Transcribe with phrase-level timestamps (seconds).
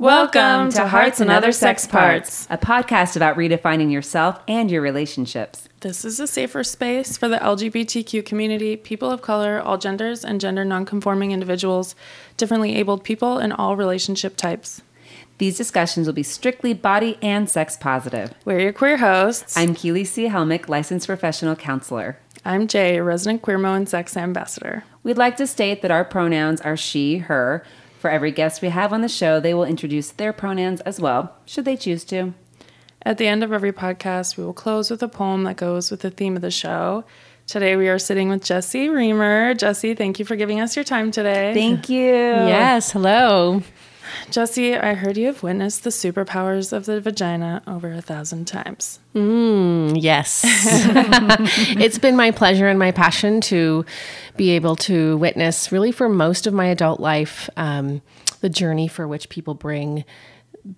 [0.00, 2.46] Welcome to Hearts and Other Sex Parts.
[2.48, 5.68] a podcast about redefining yourself and your relationships.
[5.80, 10.40] This is a safer space for the LGBTQ community, people of color, all genders, and
[10.40, 11.94] gender nonconforming individuals,
[12.38, 14.80] differently abled people, and all relationship types.
[15.36, 18.32] These discussions will be strictly body and sex positive.
[18.46, 19.54] We're your queer hosts.
[19.54, 20.28] I'm Keely C.
[20.28, 22.18] Helmick, licensed professional counselor.
[22.42, 24.82] I'm Jay, a resident queermo and sex ambassador.
[25.02, 27.62] We'd like to state that our pronouns are she, her.
[28.00, 31.36] For every guest we have on the show, they will introduce their pronouns as well,
[31.44, 32.32] should they choose to.
[33.02, 36.00] At the end of every podcast, we will close with a poem that goes with
[36.00, 37.04] the theme of the show.
[37.46, 39.52] Today we are sitting with Jesse Reamer.
[39.52, 41.52] Jesse, thank you for giving us your time today.
[41.52, 42.00] Thank you.
[42.00, 43.62] Yes, hello.
[44.30, 49.00] Jesse, I heard you have witnessed the superpowers of the vagina over a thousand times.
[49.14, 50.42] Mm, yes.
[50.44, 53.84] it's been my pleasure and my passion to
[54.36, 58.02] be able to witness, really, for most of my adult life, um,
[58.40, 60.04] the journey for which people bring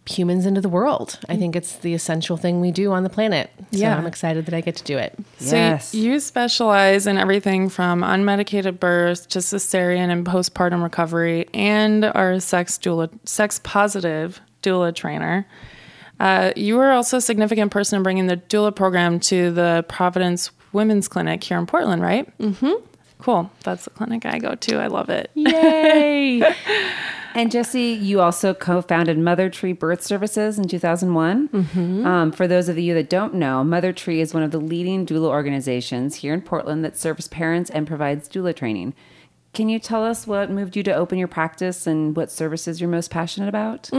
[0.08, 1.18] humans into the world.
[1.28, 3.50] I think it's the essential thing we do on the planet.
[3.72, 3.96] So Yeah.
[3.96, 5.18] I'm excited that I get to do it.
[5.38, 5.94] So Yes.
[5.94, 12.40] you specialize in everything from unmedicated birth to cesarean and postpartum recovery, and are a
[12.40, 15.46] sex doula, sex positive doula trainer.
[16.20, 20.50] Uh, you are also a significant person in bringing the doula program to the Providence
[20.72, 22.38] Women's Clinic here in Portland, right?
[22.38, 22.72] Mm-hmm.
[23.18, 23.50] Cool.
[23.64, 24.76] That's the clinic I go to.
[24.80, 25.30] I love it.
[25.34, 26.42] Yay!
[27.34, 31.48] And Jesse, you also co founded Mother Tree Birth Services in 2001.
[32.06, 35.06] Um, for those of you that don't know, Mother Tree is one of the leading
[35.06, 38.94] doula organizations here in Portland that serves parents and provides doula training.
[39.54, 42.88] Can you tell us what moved you to open your practice and what services you're
[42.88, 43.90] most passionate about?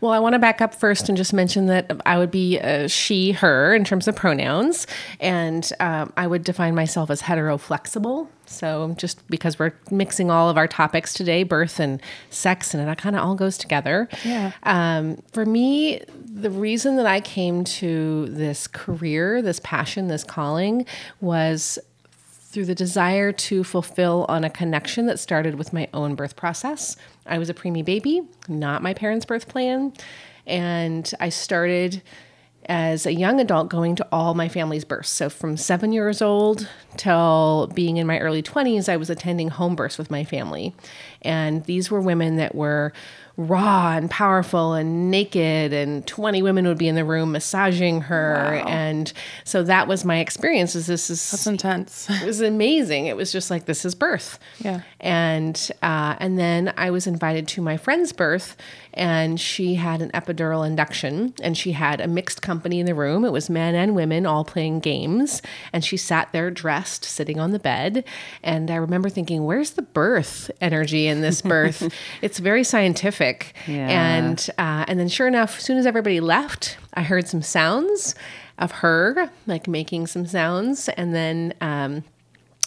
[0.00, 3.32] Well, I want to back up first and just mention that I would be she,
[3.32, 4.86] her in terms of pronouns,
[5.20, 8.28] and um, I would define myself as hetero flexible.
[8.46, 12.98] So, just because we're mixing all of our topics today, birth and sex, and it
[12.98, 14.08] kind of all goes together.
[14.24, 14.52] Yeah.
[14.62, 20.86] Um, for me, the reason that I came to this career, this passion, this calling
[21.20, 21.78] was
[22.48, 26.96] through the desire to fulfill on a connection that started with my own birth process.
[27.26, 29.92] I was a preemie baby, not my parents' birth plan.
[30.46, 32.02] And I started
[32.64, 35.10] as a young adult going to all my family's births.
[35.10, 36.66] So from seven years old
[36.96, 40.74] till being in my early 20s, I was attending home births with my family.
[41.20, 42.94] And these were women that were
[43.38, 48.62] raw and powerful and naked and 20 women would be in the room massaging her
[48.66, 49.12] and
[49.44, 52.10] so that was my experience is this is That's intense.
[52.22, 53.06] it was amazing.
[53.06, 54.38] It was just like this is birth.
[54.58, 54.80] Yeah.
[55.00, 58.56] And uh, and then I was invited to my friend's birth,
[58.98, 63.24] and she had an epidural induction, and she had a mixed company in the room.
[63.24, 65.40] It was men and women all playing games,
[65.72, 68.04] and she sat there dressed, sitting on the bed.
[68.42, 71.92] And I remember thinking, "Where's the birth energy in this birth?
[72.20, 73.88] it's very scientific." Yeah.
[73.88, 78.16] And uh, and then sure enough, as soon as everybody left, I heard some sounds
[78.58, 81.54] of her like making some sounds, and then.
[81.60, 82.04] Um,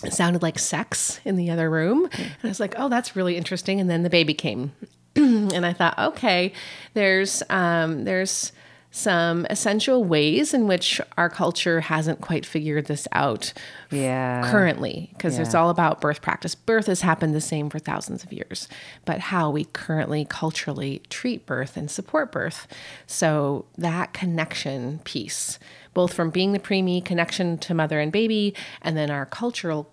[0.03, 2.09] it sounded like sex in the other room.
[2.17, 3.79] And I was like, oh, that's really interesting.
[3.79, 4.71] And then the baby came.
[5.15, 6.53] and I thought, okay,
[6.93, 8.51] there's um, there's
[8.93, 13.53] some essential ways in which our culture hasn't quite figured this out
[13.89, 14.41] Yeah.
[14.51, 16.55] currently because it's all about birth practice.
[16.55, 18.67] Birth has happened the same for thousands of years,
[19.05, 22.67] but how we currently culturally treat birth and support birth.
[23.07, 25.57] So that connection piece,
[25.93, 29.89] both from being the preemie connection to mother and baby, and then our cultural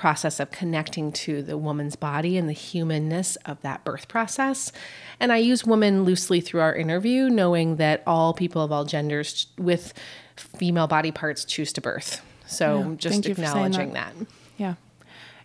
[0.00, 4.72] process of connecting to the woman's body and the humanness of that birth process.
[5.20, 9.48] And I use woman loosely through our interview, knowing that all people of all genders
[9.58, 9.92] with
[10.36, 12.22] female body parts choose to birth.
[12.46, 14.14] So Yeah, just thank you for saying acknowledging that.
[14.56, 14.74] Yeah.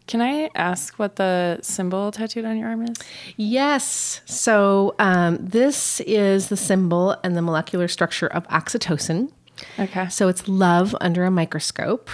[0.07, 2.95] Can I ask what the symbol tattooed on your arm is?
[3.35, 4.21] Yes.
[4.23, 9.33] So um, this is the symbol and the molecular structure of oxytocin.
[9.77, 10.07] Okay.
[10.07, 12.09] So it's love under a microscope.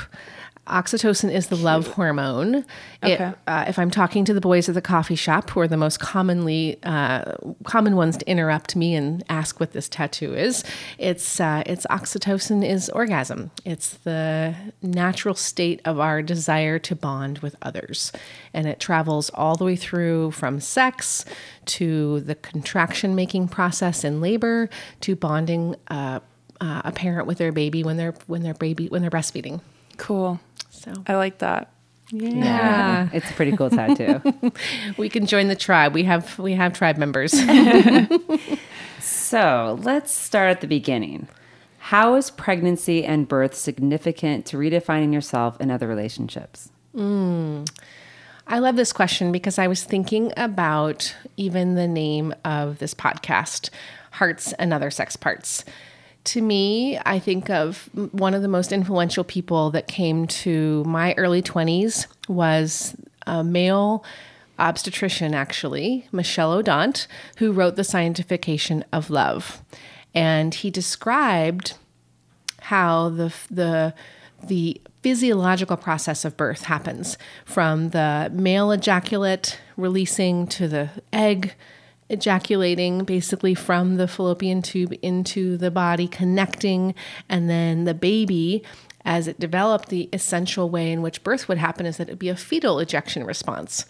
[0.72, 2.56] Oxytocin is the love hormone.
[3.04, 3.34] It, Okay.
[3.46, 6.00] uh, if I'm talking to the boys at the coffee shop, who are the most
[6.00, 7.34] commonly uh,
[7.66, 10.63] common ones to interrupt me and ask what this tattoo is,
[10.98, 13.51] it's uh, it's oxytocin is orgasm.
[13.66, 18.12] It's the natural state of our desire to bond with others,
[18.54, 21.25] and it travels all the way through from sex
[21.66, 24.69] to the contraction making process in labor
[25.01, 26.19] to bonding uh,
[26.62, 29.60] uh, a parent with their baby when they're when they're baby when they're breastfeeding.
[29.98, 30.40] Cool.
[30.81, 31.72] So I like that.
[32.12, 33.10] Yeah.
[33.13, 34.22] It's a pretty cool tattoo.
[34.98, 35.94] we can join the tribe.
[35.94, 37.31] We have we have tribe members.
[39.00, 41.28] so let's start at the beginning.
[41.78, 46.69] How is pregnancy and birth significant to redefining yourself and other relationships?
[46.98, 47.66] I
[48.48, 53.69] I love this question because I was thinking about even the name of this podcast,
[54.12, 55.63] Hearts and Other Sex Parts.
[56.25, 61.13] To me, I think of one of the most influential people that came to my
[61.15, 62.95] early 20s was
[63.25, 64.06] a male
[64.59, 67.07] obstetrician, actually, Michel Odent,
[67.38, 69.63] who wrote The Scientification of Love.
[70.13, 71.73] And he described
[72.62, 73.94] how the, the,
[74.44, 81.56] the physiological process of birth happens from the male ejaculate releasing to the egg
[82.12, 86.94] ejaculating basically from the fallopian tube into the body, connecting,
[87.30, 88.63] and then the baby.
[89.04, 92.30] As it developed, the essential way in which birth would happen is that it'd be
[92.30, 93.86] a fetal ejection response.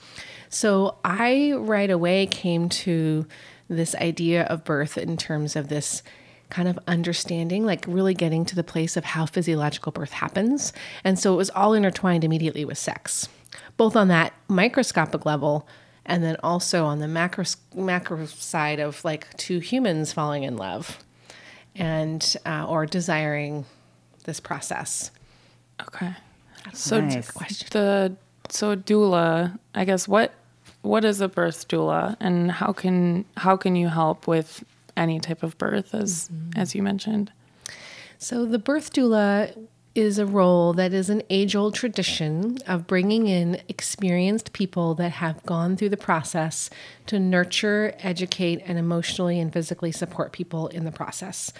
[0.48, 3.26] So I right away came to
[3.68, 6.04] this idea of birth in terms of this
[6.50, 10.74] kind of understanding, like really getting to the place of how physiological birth happens.
[11.04, 13.28] And so it was all intertwined immediately with sex,
[13.78, 15.68] both on that microscopic level
[16.06, 17.46] and then also on the macro,
[17.76, 21.00] macro side of like two humans falling in love
[21.76, 23.66] and uh, or desiring
[24.26, 25.12] this process.
[25.82, 26.14] Okay.
[26.74, 27.32] So Nice.
[27.70, 28.16] The
[28.50, 30.34] so doula, I guess what
[30.82, 34.64] what is a birth doula and how can how can you help with
[34.98, 37.32] any type of birth as as you mentioned?
[38.22, 39.58] So, the birth doula
[39.94, 45.12] is a role that is an age old tradition of bringing in experienced people that
[45.14, 46.70] have gone through the process
[47.08, 51.52] to nurture, educate, and emotionally and physically support people in the process.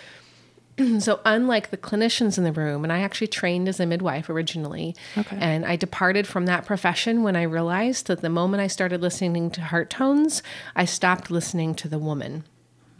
[1.00, 4.96] so, unlike the clinicians in the room, and I actually trained as a midwife originally,
[5.18, 5.38] Okay.
[5.40, 9.52] and I departed from that profession when I realized that the moment I started listening
[9.52, 10.42] to heart tones,
[10.74, 12.46] I stopped listening to the woman.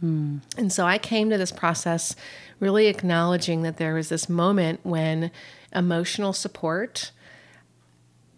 [0.02, 2.16] And so I came to this process
[2.60, 5.30] really acknowledging that there was this moment when
[5.74, 7.12] emotional support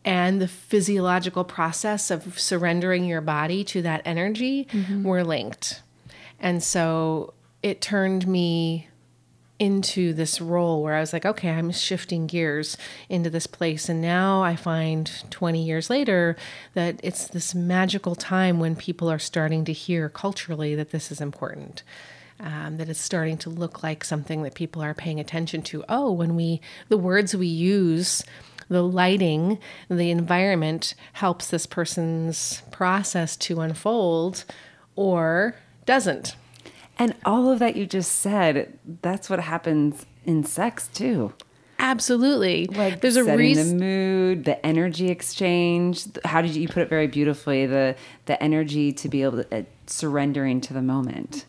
[0.05, 5.03] and the physiological process of surrendering your body to that energy mm-hmm.
[5.03, 5.83] were linked.
[6.39, 7.33] And so
[7.63, 8.89] it turned me
[9.59, 12.77] into this role where I was like, okay, I'm shifting gears
[13.09, 13.89] into this place.
[13.89, 16.37] And now I find 20 years later
[16.75, 21.21] that it's this magical time when people are starting to hear culturally that this is
[21.21, 21.83] important.
[22.41, 25.85] Um, that it's starting to look like something that people are paying attention to.
[25.89, 28.25] Oh, when we, the words we use,
[28.69, 29.59] the lighting,
[29.89, 34.45] the environment helps this person's process to unfold
[34.97, 35.55] or
[35.87, 36.35] doesn't.
[36.99, 41.33] And all of that you just said, that's what happens in sex too.
[41.79, 42.67] Absolutely.
[42.67, 43.79] Like there's a reason.
[43.79, 46.07] the mood, the energy exchange.
[46.25, 47.67] How did you, you put it very beautifully?
[47.67, 47.97] The
[48.27, 51.47] the energy to be able to uh, surrendering to the moment.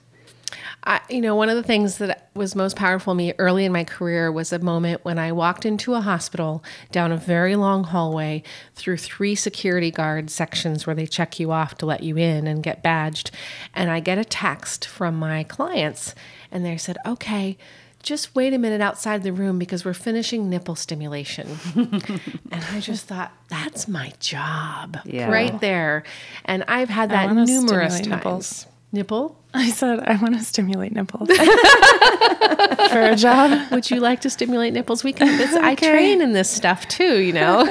[0.87, 3.71] I, you know, one of the things that was most powerful to me early in
[3.71, 7.85] my career was a moment when I walked into a hospital down a very long
[7.85, 8.43] hallway
[8.75, 12.61] through three security guard sections where they check you off to let you in and
[12.61, 13.31] get badged.
[13.73, 16.13] And I get a text from my clients,
[16.51, 17.57] and they said, okay,
[18.03, 21.57] just wait a minute outside the room because we're finishing nipple stimulation.
[21.75, 25.31] and I just thought, that's my job Yeah.
[25.31, 26.03] right there.
[26.45, 28.07] And I've had that numerous times.
[28.07, 28.65] nipples.
[28.95, 29.37] Nipple?
[29.53, 31.29] I said I want to stimulate nipples
[32.89, 33.71] for a job.
[33.71, 35.03] Would you like to stimulate nipples?
[35.03, 35.39] We can.
[35.39, 37.19] It's, I train in this stuff too.
[37.21, 37.65] You know.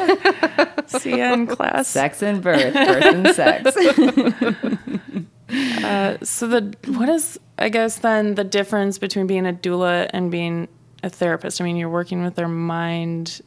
[0.86, 1.88] See you in class.
[1.88, 3.76] Sex and birth, birth and sex.
[5.84, 10.30] Uh, so the what is I guess then the difference between being a doula and
[10.30, 10.68] being
[11.02, 11.60] a therapist?
[11.60, 13.42] I mean, you're working with their mind.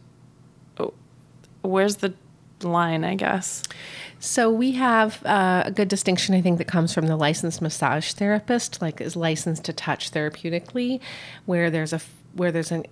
[0.79, 0.93] Oh,
[1.63, 2.13] Where's the
[2.61, 3.03] line?
[3.03, 3.63] I guess.
[4.27, 8.11] So we have uh, a good distinction, I think, that comes from the licensed massage
[8.11, 10.99] therapist, like is licensed to touch therapeutically,
[11.45, 12.01] where there's a
[12.33, 12.85] where there's an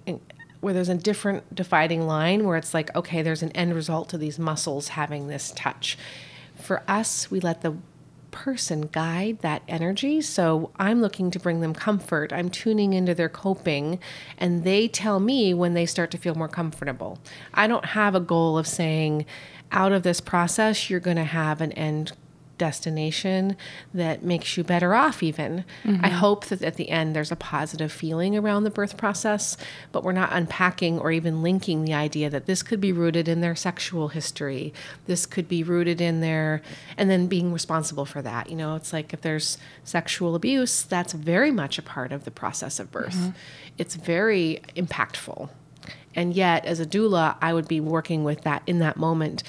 [0.62, 4.18] where there's a different dividing line where it's like, okay, there's an end result to
[4.18, 5.98] these muscles having this touch.
[6.56, 7.76] For us, we let the
[8.32, 10.22] person guide that energy.
[10.22, 12.34] So I'm looking to bring them comfort.
[12.34, 14.00] I'm tuning into their coping,
[14.38, 17.20] and they tell me when they start to feel more comfortable.
[17.54, 19.26] I don't have a goal of saying,
[19.72, 22.14] out of this process, you're going to have an end
[22.58, 23.58] destination
[23.94, 25.66] that makes you better off even.
[25.84, 26.06] I mm-hmm.
[26.06, 29.58] hope that at the end there's a positive feeling around the birth process
[29.92, 33.42] but we're not unpacking or even linking the idea that this could be rooted in
[33.42, 34.74] their sexual history
[35.06, 36.62] this could be rooted in their
[36.98, 38.50] and then being responsible for that.
[38.50, 42.32] You know it's like if there's sexual abuse that's very much a part of the
[42.32, 43.16] process of birth.
[43.16, 43.30] Mm-hmm.
[43.78, 45.50] It's very impactful
[46.16, 49.44] and yet, as a doula, I would be working with that in that moment.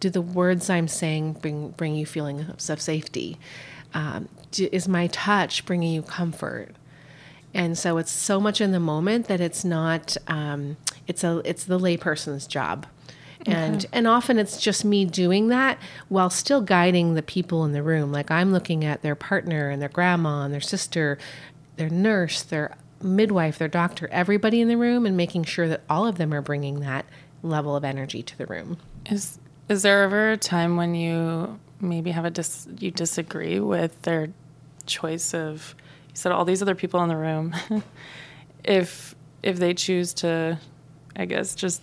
[0.00, 3.38] Do the words I'm saying bring bring you feelings of safety?
[3.92, 6.74] Um, do, is my touch bringing you comfort?
[7.52, 10.16] And so it's so much in the moment that it's not.
[10.28, 12.86] Um, it's a it's the layperson's job,
[13.46, 15.78] And and often it's just me doing that
[16.08, 18.12] while still guiding the people in the room.
[18.12, 21.18] Like I'm looking at their partner and their grandma and their sister,
[21.76, 26.06] their nurse, their midwife, their doctor, everybody in the room and making sure that all
[26.06, 27.06] of them are bringing that
[27.42, 28.76] level of energy to the room.
[29.10, 29.38] Is
[29.68, 34.28] is there ever a time when you maybe have a dis you disagree with their
[34.86, 35.74] choice of
[36.08, 37.54] you said all these other people in the room
[38.64, 40.58] if if they choose to
[41.16, 41.80] I guess just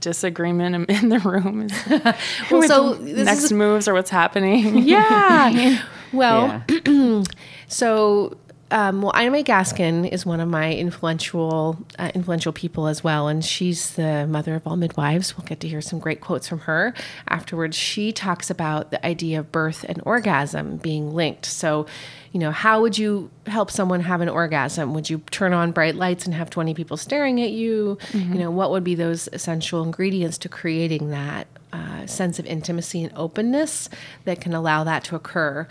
[0.00, 1.68] disagreement in, in the room
[2.50, 5.82] Well, so this next is a- moves or what's happening Yeah.
[6.12, 7.22] well, Yeah.
[7.68, 8.36] So,
[8.70, 13.28] um, well, Ina May Gaskin is one of my influential uh, influential people as well,
[13.28, 15.36] and she's the mother of all midwives.
[15.36, 16.94] We'll get to hear some great quotes from her
[17.28, 17.76] afterwards.
[17.76, 21.46] She talks about the idea of birth and orgasm being linked.
[21.46, 21.86] So,
[22.32, 24.94] you know, how would you help someone have an orgasm?
[24.94, 27.98] Would you turn on bright lights and have twenty people staring at you?
[28.32, 33.02] You know, what would be those essential ingredients to creating that uh, sense of intimacy
[33.02, 33.88] and openness
[34.24, 35.66] that can allow that to occur?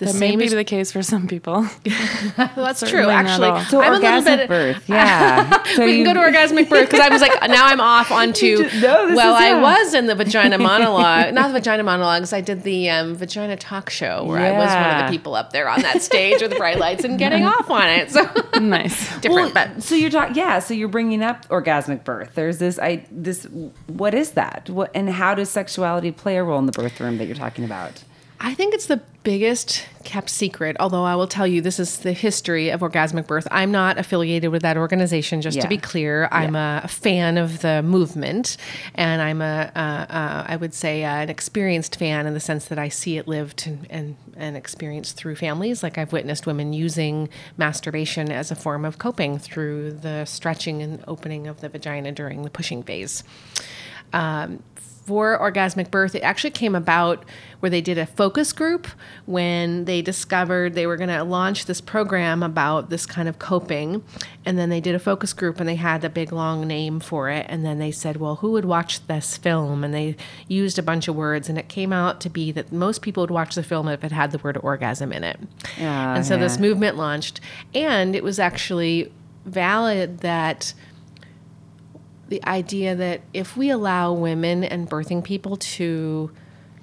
[0.00, 1.52] The that may be is- the case for some people
[2.38, 3.08] well, that's true.
[3.08, 3.64] Actually.
[3.66, 4.48] So I'm a little orgasmic bit.
[4.48, 5.62] birth, yeah.
[5.74, 8.10] So we you- can go to orgasmic birth because I was like, now I'm off
[8.10, 8.62] onto.
[8.64, 9.60] just- no, this well, is- I yeah.
[9.60, 12.32] was in the vagina monologue, not the vagina monologues.
[12.32, 15.52] I did the um, vagina talk show where I was one of the people up
[15.52, 18.10] there on that stage with the bright lights and getting off on it.
[18.10, 18.22] So
[18.58, 20.58] nice different, Well, but so you're talking, yeah.
[20.60, 22.30] So you're bringing up orgasmic birth.
[22.34, 23.44] There's this, I this.
[23.86, 24.70] What is that?
[24.70, 27.64] What and how does sexuality play a role in the birth room that you're talking
[27.64, 28.02] about?
[28.42, 30.74] I think it's the biggest kept secret.
[30.80, 33.46] Although I will tell you, this is the history of orgasmic birth.
[33.50, 35.62] I'm not affiliated with that organization, just Yeah.
[35.64, 36.26] to be clear.
[36.32, 38.56] I'm a fan of the movement,
[38.94, 42.64] and I'm a, uh, uh, I would say, uh, an experienced fan in the sense
[42.66, 45.82] that I see it lived and, and and experienced through families.
[45.82, 47.28] Like I've witnessed women using
[47.58, 52.42] masturbation as a form of coping through the stretching and opening of the vagina during
[52.42, 53.22] the pushing phase
[54.12, 54.62] um,
[55.10, 57.24] for orgasmic birth, it actually came about
[57.58, 58.86] where they did a focus group
[59.26, 64.04] when they discovered they were going to launch this program about this kind of coping.
[64.44, 67.28] And then they did a focus group and they had a big long name for
[67.28, 67.44] it.
[67.48, 69.82] And then they said, well, who would watch this film?
[69.82, 70.14] And they
[70.46, 71.48] used a bunch of words.
[71.48, 74.12] And it came out to be that most people would watch the film if it
[74.12, 75.40] had the word orgasm in it.
[75.80, 77.40] Ah, and so this movement launched.
[77.74, 79.10] And it was actually
[79.44, 80.72] valid that
[82.30, 86.30] the idea that if we allow women and birthing people to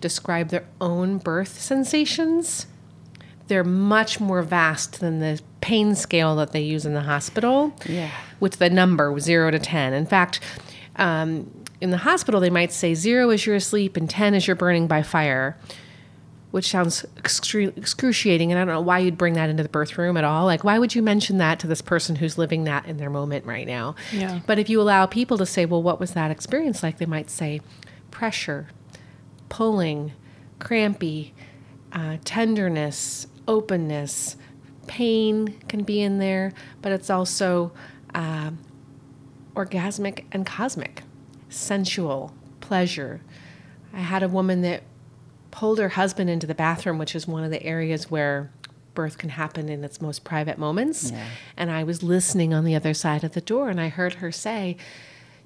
[0.01, 2.67] describe their own birth sensations,
[3.47, 7.73] they're much more vast than the pain scale that they use in the hospital.
[7.85, 8.11] Yeah.
[8.41, 9.93] With the number zero to 10.
[9.93, 10.41] In fact,
[10.97, 11.49] um,
[11.79, 14.85] in the hospital, they might say zero is you're asleep and 10 is you're burning
[14.85, 15.57] by fire,
[16.57, 18.51] which sounds excru- excruciating.
[18.51, 20.45] And I don't know why you'd bring that into the birth room at all.
[20.45, 23.45] Like, why would you mention that to this person who's living that in their moment
[23.45, 23.93] right now?
[24.11, 24.39] Yeah.
[24.47, 26.97] But if you allow people to say, well, what was that experience like?
[26.97, 27.61] They might say
[28.09, 28.69] pressure,
[29.49, 30.13] pulling,
[30.57, 31.35] crampy,
[31.93, 34.35] uh, tenderness, openness,
[34.87, 37.71] pain can be in there, but it's also
[38.15, 38.49] uh,
[39.53, 41.03] orgasmic and cosmic,
[41.49, 43.21] sensual, pleasure.
[43.93, 44.81] I had a woman that
[45.51, 48.51] pulled her husband into the bathroom, which is one of the areas where
[48.97, 51.11] birth can happen in its most private moments.
[51.11, 51.27] Yeah.
[51.55, 54.31] And I was listening on the other side of the door, and I heard her
[54.31, 54.75] say,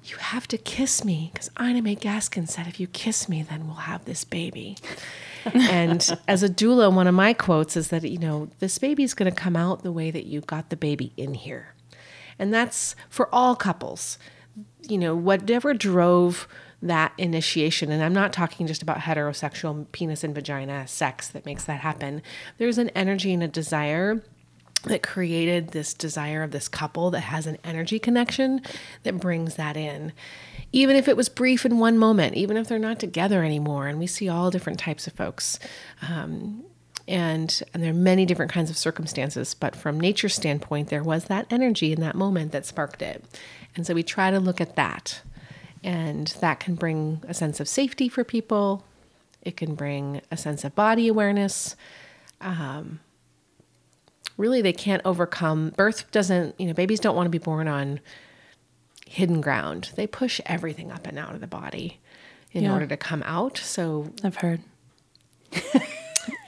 [0.04, 3.66] You have to kiss me, because Ina May Gaskin said, If you kiss me, then
[3.66, 4.78] we'll have this baby.
[5.54, 9.30] and as a doula, one of my quotes is that, you know, this baby's going
[9.30, 11.74] to come out the way that you got the baby in here.
[12.38, 14.18] And that's for all couples.
[14.88, 16.48] You know, whatever drove
[16.82, 21.64] that initiation, and I'm not talking just about heterosexual penis and vagina sex that makes
[21.64, 22.22] that happen.
[22.58, 24.22] There's an energy and a desire
[24.84, 28.60] that created this desire of this couple that has an energy connection
[29.04, 30.12] that brings that in.
[30.72, 33.98] Even if it was brief in one moment, even if they're not together anymore, and
[33.98, 35.58] we see all different types of folks.
[36.08, 36.64] Um,
[37.08, 41.24] and and there are many different kinds of circumstances but from nature's standpoint there was
[41.24, 43.24] that energy in that moment that sparked it
[43.74, 45.20] and so we try to look at that
[45.84, 48.84] and that can bring a sense of safety for people
[49.42, 51.74] it can bring a sense of body awareness
[52.40, 53.00] um,
[54.36, 58.00] really they can't overcome birth doesn't you know babies don't want to be born on
[59.06, 61.98] hidden ground they push everything up and out of the body
[62.52, 62.72] in Yeah.
[62.72, 64.60] order to come out so I've heard.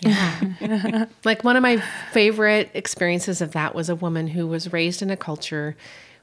[0.03, 1.07] Yeah.
[1.25, 1.79] like one of my
[2.13, 5.77] favorite experiences of that was a woman who was raised in a culture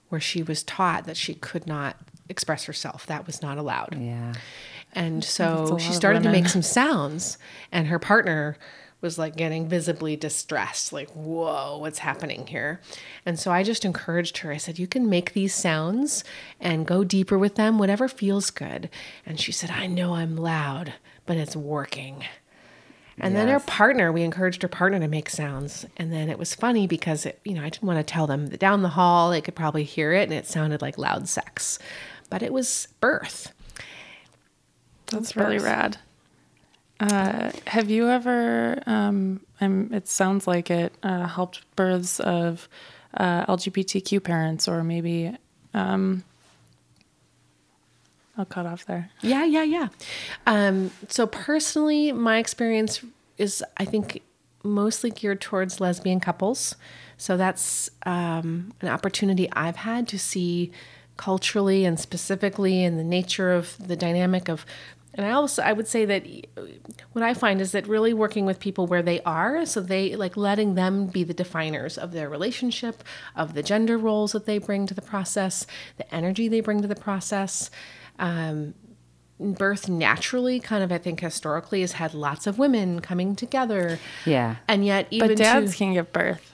[0.10, 1.98] where she was taught that she could not
[2.32, 3.06] express herself.
[3.06, 3.98] That was not allowed.
[4.00, 4.34] Yeah.
[4.94, 7.38] And so she started to make some sounds,
[7.72, 8.58] and her partner
[9.00, 12.80] was like getting visibly distressed, like, whoa, what's happening here?
[13.26, 14.52] And so I just encouraged her.
[14.52, 16.24] I said, You can make these sounds
[16.60, 18.90] and go deeper with them, whatever feels good.
[19.26, 20.94] And she said, I know I'm loud,
[21.26, 22.26] but it's working.
[23.18, 25.86] And then her partner, we encouraged her partner to make sounds.
[25.98, 28.48] And then it was funny because, it, you know, I didn't want to tell them
[28.48, 31.78] that down the hall they could probably hear it and it sounded like loud sex.
[32.32, 33.54] But it was birth.
[35.08, 35.66] That's really birth.
[35.66, 35.98] rad.
[37.00, 42.70] Uh, have you ever, um, um, it sounds like it, uh, helped births of
[43.16, 45.36] uh, LGBTQ parents or maybe,
[45.74, 46.24] um,
[48.38, 49.10] I'll cut off there.
[49.22, 49.88] Yeah, yeah, yeah.
[50.48, 53.04] Um, so personally, my experience
[53.38, 54.22] is, I think,
[54.64, 56.76] mostly geared towards lesbian couples.
[57.18, 60.72] So that's um, an opportunity I've had to see
[61.22, 64.66] culturally and specifically in the nature of the dynamic of.
[65.14, 66.24] And I also I would say that
[67.12, 70.36] what I find is that really working with people where they are, so they like
[70.38, 73.04] letting them be the definers of their relationship,
[73.36, 76.88] of the gender roles that they bring to the process, the energy they bring to
[76.88, 77.70] the process.
[78.20, 78.74] Um,
[79.40, 84.58] birth naturally kind of i think historically has had lots of women coming together Yeah.
[84.68, 86.51] and yet even But dads to, can give birth.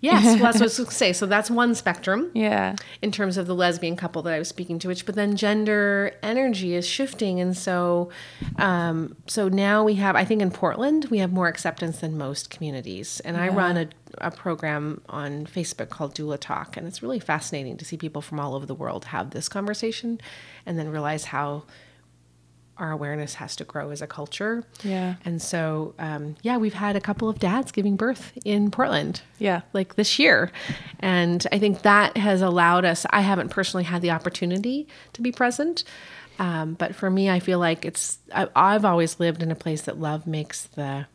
[0.00, 1.12] Yes well, that's what i was going to say.
[1.12, 2.76] So that's one spectrum Yeah.
[3.02, 6.12] in terms of the lesbian couple that i was speaking to which but then gender
[6.22, 7.40] energy is shifting.
[7.40, 8.10] And so
[8.56, 12.50] um, so now we have i think in portland we have more acceptance than most
[12.50, 13.20] communities.
[13.24, 13.88] And i run a,
[14.18, 16.76] a program on facebook called doula talk.
[16.76, 20.20] And it's really fascinating to see people from all over the world have this conversation
[20.66, 21.64] and then realize how
[22.78, 25.14] our awareness has to grow as a culture Yeah.
[25.24, 29.62] and so um, yeah we've had a couple of dads giving birth in portland Yeah.
[29.72, 30.50] like this year.
[31.00, 35.30] And I think that has allowed us, I haven't personally had the opportunity to be
[35.32, 35.84] present.
[36.40, 39.82] Um, but for me, I feel like it's, I, I've always lived in a place
[39.82, 41.06] that love makes the,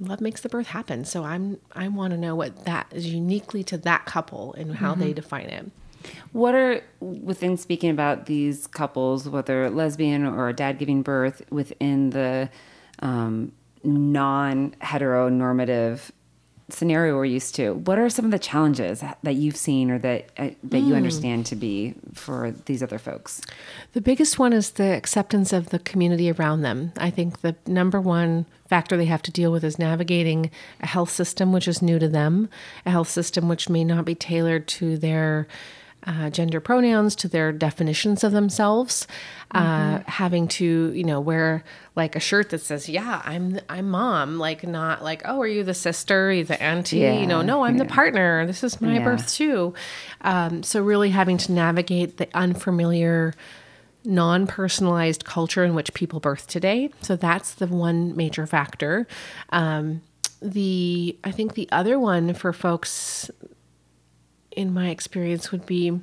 [0.00, 1.04] love makes the birth happen.
[1.04, 4.94] So I'm, I want to know what that is uniquely to that couple and how
[4.94, 5.70] they define it.
[6.32, 12.10] What are within speaking about these couples, whether lesbian or a dad giving birth, within
[12.10, 12.50] the
[13.00, 13.52] um,
[13.84, 16.10] non-heteronormative
[16.72, 17.74] scenario we're used to?
[17.74, 21.46] What are some of the challenges that you've seen or that uh, that you understand
[21.46, 23.40] to be for these other folks?
[23.92, 26.92] The biggest one is the acceptance of the community around them.
[26.96, 30.50] I think the number one factor they have to deal with is navigating
[30.80, 32.48] a health system which is new to them,
[32.86, 35.46] a health system which may not be tailored to their
[36.06, 39.06] uh, gender pronouns, to their definitions of themselves.
[39.54, 41.62] Uh, having to, you know, wear
[41.94, 45.62] like a shirt that says, "Yeah, I'm I'm mom," like not like, "Oh, are you
[45.62, 46.28] the sister?
[46.28, 48.46] Are you the auntie?" you know, no, I'm the partner.
[48.46, 49.04] This is my Yeah.
[49.04, 49.74] birth too.
[50.22, 53.34] Um, so really having to navigate the unfamiliar
[54.04, 59.06] non-personalized culture in which people birth today so that's the one major factor
[59.50, 60.02] um,
[60.40, 63.30] the i think the other one for folks
[64.56, 66.00] in my experience would be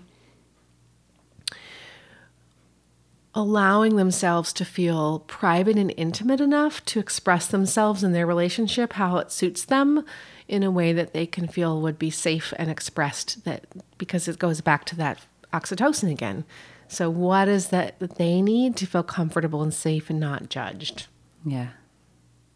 [3.35, 9.17] allowing themselves to feel private and intimate enough to express themselves in their relationship how
[9.17, 10.03] it suits them
[10.47, 13.65] in a way that they can feel would be safe and expressed that
[13.97, 16.43] because it goes back to that oxytocin again.
[16.87, 21.05] So what is that that they need to feel comfortable and safe and not judged?
[21.45, 21.69] Yeah,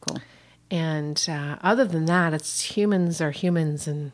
[0.02, 0.18] cool.
[0.72, 4.12] and uh, other than that, it's humans are humans, and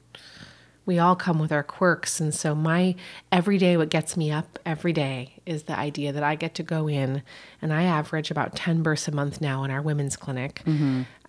[0.89, 2.19] we all come with our quirks.
[2.19, 2.95] And so, my
[3.31, 6.63] every day, what gets me up every day is the idea that I get to
[6.63, 7.21] go in,
[7.61, 10.63] and I average about 10 births a month now in our women's clinic.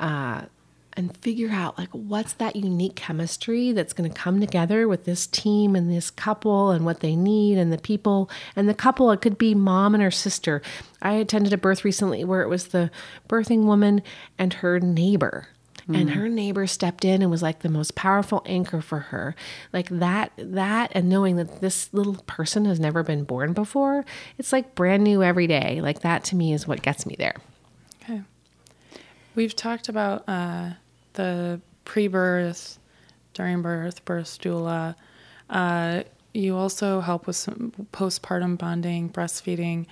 [0.00, 0.46] Uh,
[0.94, 5.26] and figure out like what's that unique chemistry that's going to come together with this
[5.26, 9.20] team and this couple and what they need and the people and the couple it
[9.20, 10.60] could be mom and her sister
[11.00, 12.90] i attended a birth recently where it was the
[13.28, 14.02] birthing woman
[14.36, 15.46] and her neighbor
[15.94, 19.34] and her neighbor stepped in and was like the most powerful anchor for her
[19.72, 24.04] like that that and knowing that this little person has never been born before
[24.38, 27.36] it's like brand new every day like that to me is what gets me there
[28.02, 28.22] Okay.
[29.34, 30.70] We've talked about uh,
[31.14, 32.78] the pre birth,
[33.34, 34.94] during birth, birth doula.
[35.48, 39.86] Uh, you also help with some postpartum bonding, breastfeeding.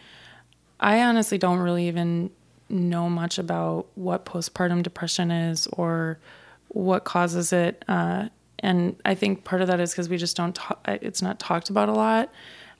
[0.80, 2.30] I honestly don't really even
[2.68, 6.18] know much about what postpartum depression is or
[6.68, 7.84] what causes it.
[7.88, 8.28] Uh,
[8.60, 11.70] and I think part of that is because we just don't, talk, it's not talked
[11.70, 12.32] about a lot.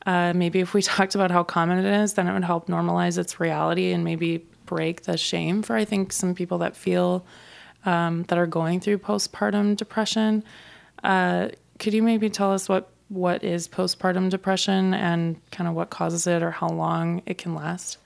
[0.07, 3.18] Uh, maybe if we talked about how common it is, then it would help normalize
[3.18, 7.24] its reality and maybe break the shame for, I think, some people that feel
[7.85, 10.44] um, that are going through postpartum depression.
[11.03, 11.48] Uh,
[11.79, 16.27] could you maybe tell us what, what is postpartum depression and kind of what causes
[16.27, 17.98] it or how long it can last?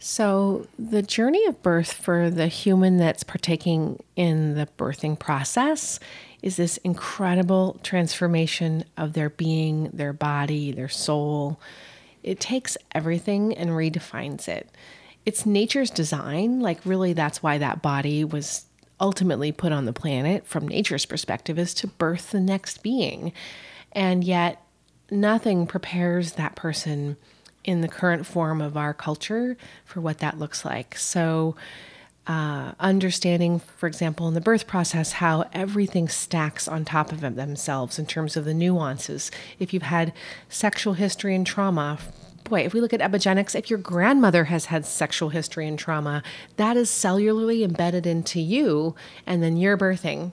[0.00, 5.98] So, the journey of birth for the human that's partaking in the birthing process
[6.40, 11.60] is this incredible transformation of their being, their body, their soul.
[12.22, 14.70] It takes everything and redefines it.
[15.26, 16.60] It's nature's design.
[16.60, 18.66] Like, really, that's why that body was
[19.00, 23.32] ultimately put on the planet from nature's perspective is to birth the next being.
[23.92, 24.62] And yet,
[25.10, 27.16] nothing prepares that person
[27.64, 30.96] in the current form of our culture for what that looks like.
[30.96, 31.56] So,
[32.26, 37.98] uh, understanding, for example, in the birth process, how everything stacks on top of themselves
[37.98, 39.30] in terms of the nuances.
[39.58, 40.12] If you've had
[40.50, 41.98] sexual history and trauma,
[42.44, 46.22] boy, if we look at epigenetics, if your grandmother has had sexual history and trauma,
[46.56, 48.94] that is cellularly embedded into you,
[49.26, 50.32] and then you're birthing.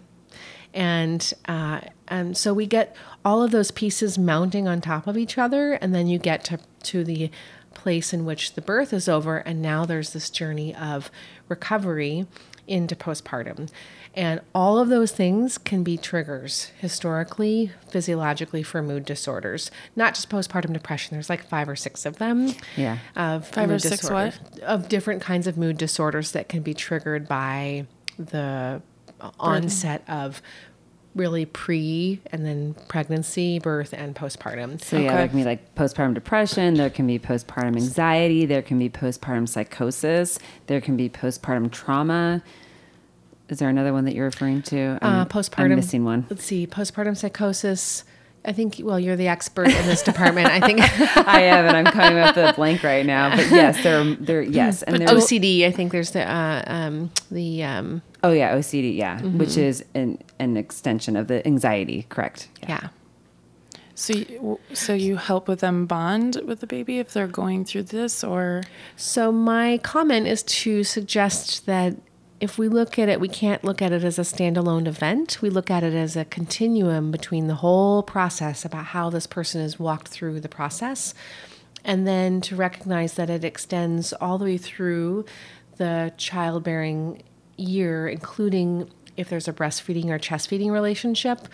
[0.76, 5.38] And, uh, and so we get all of those pieces mounting on top of each
[5.38, 7.32] other, and then you get to, to the
[7.74, 11.10] place in which the birth is over, and now there's this journey of
[11.48, 12.28] recovery
[12.68, 13.70] into postpartum.
[14.16, 20.30] And all of those things can be triggers historically, physiologically for mood disorders, not just
[20.30, 21.16] postpartum depression.
[21.16, 22.54] There's like five or six of them.
[22.76, 23.00] Yeah.
[23.16, 24.60] Of Five or six disorder- what?
[24.62, 28.82] Of different kinds of mood disorders that can be triggered by the
[29.40, 30.42] onset of
[31.16, 34.82] really pre and then pregnancy, birth, and postpartum.
[34.84, 35.16] So yeah, Okay.
[35.18, 36.74] there can be like postpartum depression.
[36.74, 38.46] There can be postpartum anxiety.
[38.46, 40.40] There can be postpartum psychosis.
[40.68, 42.44] There can be postpartum trauma.
[43.48, 44.98] Is there another one that you're referring to?
[45.02, 45.60] I'm, Uh, postpartum.
[45.72, 46.26] I'm missing one.
[46.30, 48.04] Let's see, postpartum psychosis.
[48.48, 50.48] I think, well, you're the expert in this department.
[50.48, 50.80] I think
[51.28, 53.36] I am, and I'm coming up with a blank right now.
[53.36, 55.08] But yes, there, there, yes, and there.
[55.08, 55.66] OCD.
[55.66, 58.96] I think there's the uh, um, the um, Oh yeah, OCD.
[58.98, 59.38] Yeah, Mm-hmm.
[59.38, 62.06] which is an an extension of the anxiety.
[62.10, 62.50] Correct.
[62.68, 62.88] yeah.
[63.98, 67.84] So, you, so you help with them bond with the baby if they're going through
[67.84, 68.64] this, or
[68.98, 71.96] So my comment is to suggest that
[72.42, 75.42] if we look at it, we can't look at it as a standalone event.
[75.42, 79.62] We look at it as a continuum between the whole process about how this person
[79.62, 81.14] has walked through the process,
[81.86, 85.24] and then to recognize that it extends all the way through
[85.78, 87.24] the childbearing
[87.58, 91.48] year, including if there's a breastfeeding or chest feeding relationship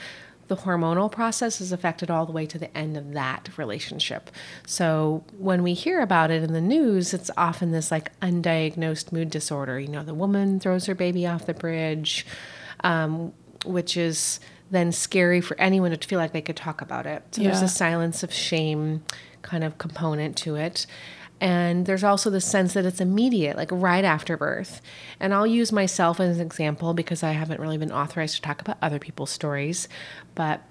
[0.52, 4.30] the hormonal process is affected all the way to the end of that relationship.
[4.68, 9.30] So when we hear about it in the news, it's often this like undiagnosed mood
[9.30, 9.80] disorder.
[9.80, 12.26] You know, the woman throws her baby off the bridge,
[12.84, 13.32] um,
[13.64, 17.24] which is then scary for anyone to feel like they could talk about it.
[17.32, 19.06] So there's a silence of shame
[19.44, 20.86] kind of component to it.
[21.42, 24.80] And there's also the sense that it's immediate, like right after birth.
[25.20, 28.62] And I'll use myself as an example because I haven't really been authorized to talk
[28.62, 29.90] about other people's stories.
[30.36, 30.62] But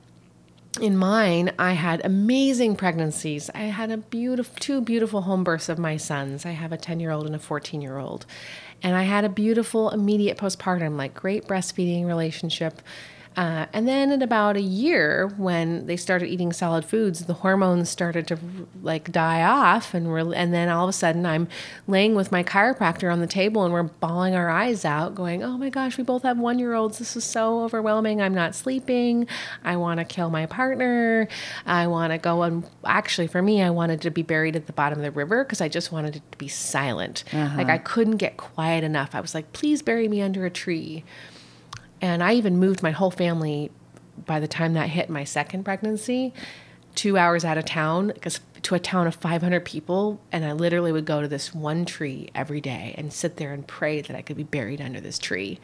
[0.80, 3.50] in mine, I had amazing pregnancies.
[3.52, 6.46] I had a beautiful, two beautiful home births of my sons.
[6.46, 8.24] I have a 10 year old and a 14 year old.
[8.80, 12.80] And I had a beautiful immediate postpartum, like great breastfeeding relationship.
[13.36, 17.88] Uh, and then in about a year, when they started eating solid foods, the hormones
[17.88, 18.36] started to
[18.82, 21.46] like die off, and we're, and then all of a sudden, I'm
[21.86, 25.56] laying with my chiropractor on the table, and we're bawling our eyes out, going, "Oh
[25.56, 26.98] my gosh, we both have one year olds.
[26.98, 28.20] This is so overwhelming.
[28.20, 29.28] I'm not sleeping.
[29.62, 31.28] I want to kill my partner.
[31.66, 34.72] I want to go and actually, for me, I wanted to be buried at the
[34.72, 37.22] bottom of the river because I just wanted it to be silent.
[37.32, 39.14] Like I couldn't get quiet enough.
[39.14, 41.04] I was like, please bury me under a tree.
[42.00, 43.70] And I even moved my whole family
[44.26, 46.32] by the time that hit my second pregnancy,
[46.94, 50.20] two hours out of town, because to a town of 500 people.
[50.32, 53.66] And I literally would go to this one tree every day and sit there and
[53.66, 55.58] pray that I could be buried under this tree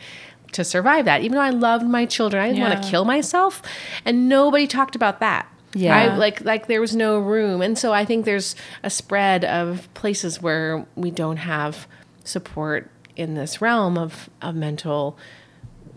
[0.53, 1.23] to survive that.
[1.23, 3.63] Even though I loved my children, I didn't want to kill myself.
[4.05, 5.51] And nobody talked about that.
[5.75, 5.97] Yeah.
[5.97, 7.61] I, like like there was no room.
[7.61, 11.87] And so I think there's a spread of places where we don't have
[12.25, 15.19] support in this realm of, of mental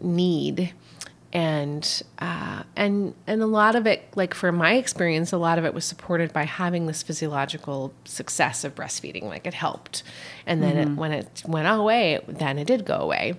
[0.01, 0.73] need
[1.31, 5.65] and uh, and and a lot of it like for my experience a lot of
[5.65, 10.01] it was supported by having this physiological success of breastfeeding like it helped
[10.47, 13.35] and then it, when it went away then it did go away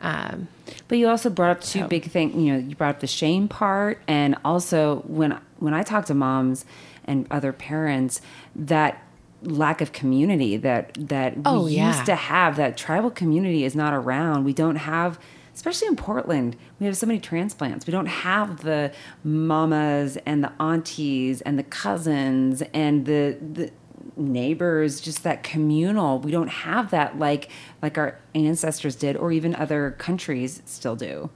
[0.00, 0.48] um,
[0.88, 2.34] But you also brought up two So- big things.
[2.34, 6.14] You know, you brought up the shame part, and also when when I talk to
[6.14, 6.66] moms
[7.06, 8.20] and other parents,
[8.54, 9.02] that
[9.42, 11.88] lack of community that that Oh, we yeah.
[11.94, 12.56] used to have.
[12.56, 14.44] That tribal community is not around.
[14.44, 15.18] We don't have.
[15.56, 17.86] Especially in Portland, we have so many transplants.
[17.86, 18.92] We don't have the
[19.24, 23.72] mamas and the aunties and the cousins and the, the
[24.16, 27.50] neighbors just that communal we don't have that like
[27.82, 31.28] like our ancestors did or even other countries still do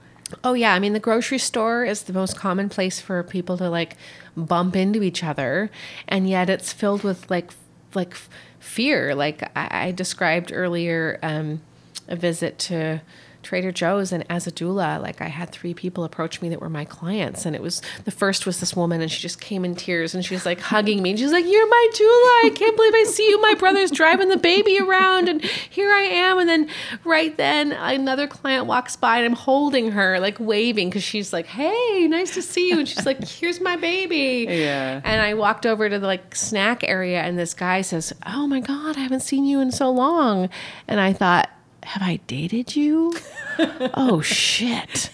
[0.43, 3.69] Oh yeah, I mean the grocery store is the most common place for people to
[3.69, 3.97] like
[4.37, 5.69] bump into each other,
[6.07, 7.51] and yet it's filled with like
[7.93, 8.15] like
[8.59, 9.13] fear.
[9.13, 11.61] Like I, I described earlier, um,
[12.07, 13.01] a visit to
[13.43, 16.69] Trader Joe's and as a doula, like I had three people approach me that were
[16.69, 17.45] my clients.
[17.45, 20.23] And it was the first was this woman and she just came in tears and
[20.23, 22.45] she was like hugging me and she's like, You're my doula.
[22.45, 23.41] I can't believe I see you.
[23.41, 26.39] My brother's driving the baby around and here I am.
[26.39, 26.69] And then
[27.03, 31.45] right then another client walks by and I'm holding her, like waving because she's like,
[31.45, 32.79] Hey, nice to see you.
[32.79, 34.47] And she's like, Here's my baby.
[34.49, 35.01] Yeah.
[35.03, 38.59] And I walked over to the like snack area and this guy says, Oh my
[38.59, 40.49] God, I haven't seen you in so long.
[40.87, 41.49] And I thought,
[41.83, 43.13] have I dated you?
[43.93, 45.09] oh shit.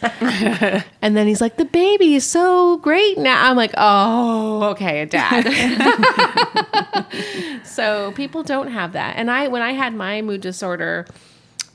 [1.01, 3.49] and then he's like, the baby is so great now.
[3.49, 5.45] I'm like, oh, okay, a dad.
[7.65, 9.15] so people don't have that.
[9.17, 11.05] And I when I had my mood disorder,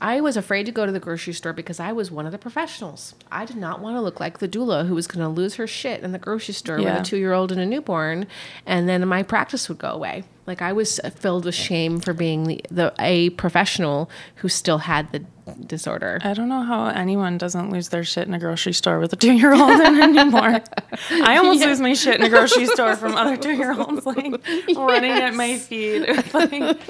[0.03, 2.37] I was afraid to go to the grocery store because I was one of the
[2.37, 3.15] professionals.
[3.31, 5.65] I did not want to look like the doula who was going to lose her
[5.65, 6.97] shit in the grocery store Yeah.
[6.97, 8.27] with a two year old and a newborn,
[8.65, 10.25] and then my practice would go away.
[10.45, 15.09] Like I was filled with shame for being the, the a professional who still had
[15.13, 15.19] the
[15.65, 16.19] disorder.
[16.21, 19.15] I don't know how anyone doesn't lose their shit in a grocery store with a
[19.15, 20.59] two year old anymore.
[21.11, 24.17] I almost lose my shit in a grocery store from other two year olds like
[24.75, 26.05] running at my feet.
[26.33, 26.89] like,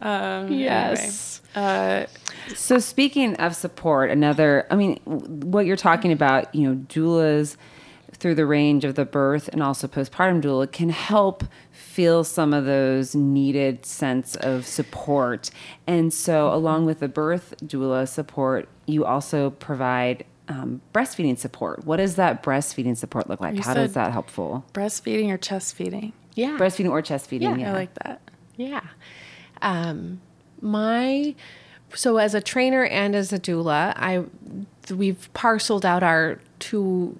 [0.00, 0.98] um, Yes.
[1.00, 1.31] anyway.
[1.54, 2.06] Uh,
[2.54, 7.56] So speaking of support, another, I mean, what you're talking about, you know, doulas
[8.12, 12.64] through the range of the birth and also postpartum doula can help feel some of
[12.64, 15.50] those needed sense of support.
[15.86, 21.84] And so along with the birth doula support, you also provide um, breastfeeding support.
[21.84, 23.54] What does that breastfeeding support look like?
[23.54, 24.64] You How does that helpful?
[24.72, 26.12] breastfeeding or chest feeding.
[26.34, 26.56] Yeah.
[26.58, 27.60] Breastfeeding or chest feeding?
[27.60, 28.20] Yeah, I like that.
[28.56, 28.82] Yeah.
[29.62, 30.20] Um,
[30.62, 31.34] my
[31.94, 34.24] so as a trainer and as a doula, I
[34.90, 37.18] we've parceled out our two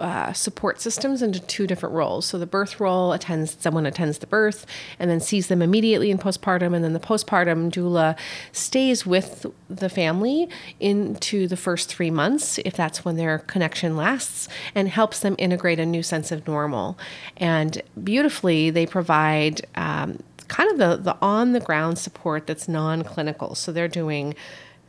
[0.00, 2.24] uh, support systems into two different roles.
[2.24, 4.64] So the birth role attends someone attends the birth
[4.98, 8.16] and then sees them immediately in postpartum, and then the postpartum doula
[8.50, 10.48] stays with the family
[10.80, 15.78] into the first three months, if that's when their connection lasts, and helps them integrate
[15.78, 16.98] a new sense of normal.
[17.36, 19.66] And beautifully, they provide.
[19.74, 23.54] Um, kind of the, the on the ground support that's non clinical.
[23.54, 24.34] So they're doing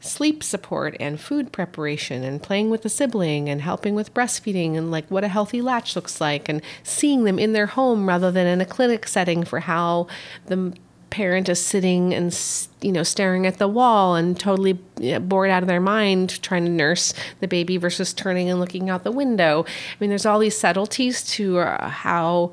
[0.02, 4.89] sleep support and food preparation and playing with the sibling and helping with breastfeeding and
[4.89, 8.47] like what a healthy latch looks like and seeing them in their home rather than
[8.47, 10.08] in a clinic setting for how
[10.47, 10.74] the
[11.12, 12.36] parent is sitting and
[12.82, 14.74] you know staring at the wall and totally
[15.19, 19.04] bored out of their mind trying to nurse the baby versus turning and looking out
[19.04, 22.52] the window i mean there's all these subtleties to uh, how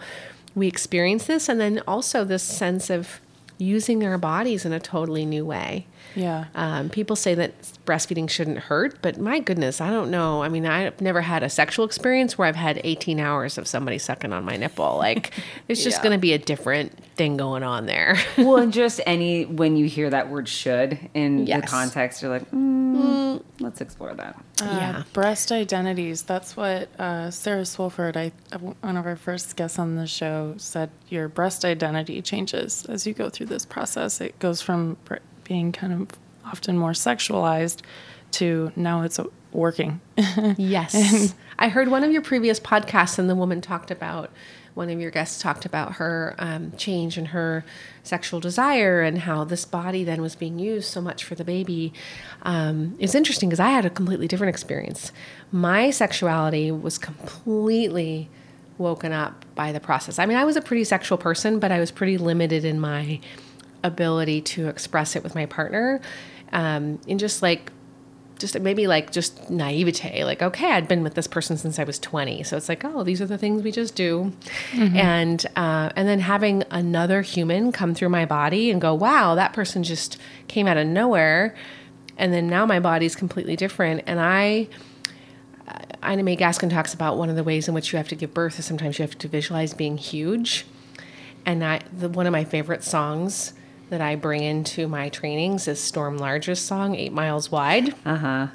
[0.54, 3.20] we experience this and then also this sense of
[3.58, 5.86] using our bodies in a totally new way
[6.18, 6.46] Yeah.
[6.54, 7.52] um, people say that
[7.86, 10.42] breastfeeding shouldn't hurt, but my goodness, I don't know.
[10.42, 13.98] I mean, I've never had a sexual experience where I've had 18 hours of somebody
[13.98, 14.96] sucking on my nipple.
[14.98, 15.32] Like,
[15.68, 16.02] it's just Yeah.
[16.02, 18.16] going to be a different thing going on there.
[18.38, 22.50] well, and just any, when you hear that word should in the context, you're like,
[22.50, 24.34] mm, let's explore that.
[24.60, 25.02] Uh, Yeah.
[25.12, 26.22] breast identities.
[26.22, 28.32] That's what uh, Sarah Swolford, I
[28.80, 30.90] one of our first guests on the show, said.
[31.08, 34.20] Your breast identity changes as you go through this process.
[34.20, 35.16] It goes from br-
[35.48, 36.08] being kind of
[36.44, 37.80] often more sexualized
[38.32, 39.18] to now it's
[39.52, 40.00] working.
[40.56, 41.34] Yes.
[41.58, 44.30] I heard one of your previous podcasts, and the woman talked about,
[44.74, 47.64] one of your guests talked about her um, change in her
[48.04, 51.92] sexual desire and how this body then was being used so much for the baby.
[52.42, 55.10] Um, it's interesting because I had a completely different experience.
[55.50, 58.28] My sexuality was completely
[58.76, 60.20] woken up by the process.
[60.20, 63.20] I mean, I was a pretty sexual person, but I was pretty limited in my
[63.82, 66.00] ability to express it with my partner.
[66.52, 67.72] Um, in just like
[68.38, 71.98] just maybe like just naivete like okay i'd been with this person since i was
[71.98, 74.32] 20 so it's like oh these are the things we just do
[74.94, 79.52] and uh, and then having another human come through my body and go wow that
[79.52, 81.54] person just came out of nowhere
[82.16, 84.68] and then now my body's completely different and i
[86.06, 88.32] Ina May Gaskin talks about one of the ways in which you have to give
[88.32, 90.64] birth is sometimes you have to visualize being huge.
[91.44, 93.52] And I, the, one of my favorite songs
[93.90, 97.94] that I bring into my trainings is Storm Large's song, Eight Miles Wide.
[98.04, 98.46] Uh huh.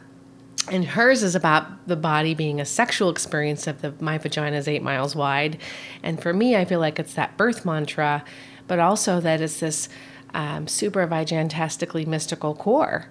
[0.72, 4.68] And hers is about the body being a sexual experience of the my vagina is
[4.68, 5.58] eight miles wide.
[6.02, 8.24] And for me, I feel like it's that birth mantra,
[8.68, 9.90] but also that it's this
[10.34, 13.08] um, super vigantastically mystical core.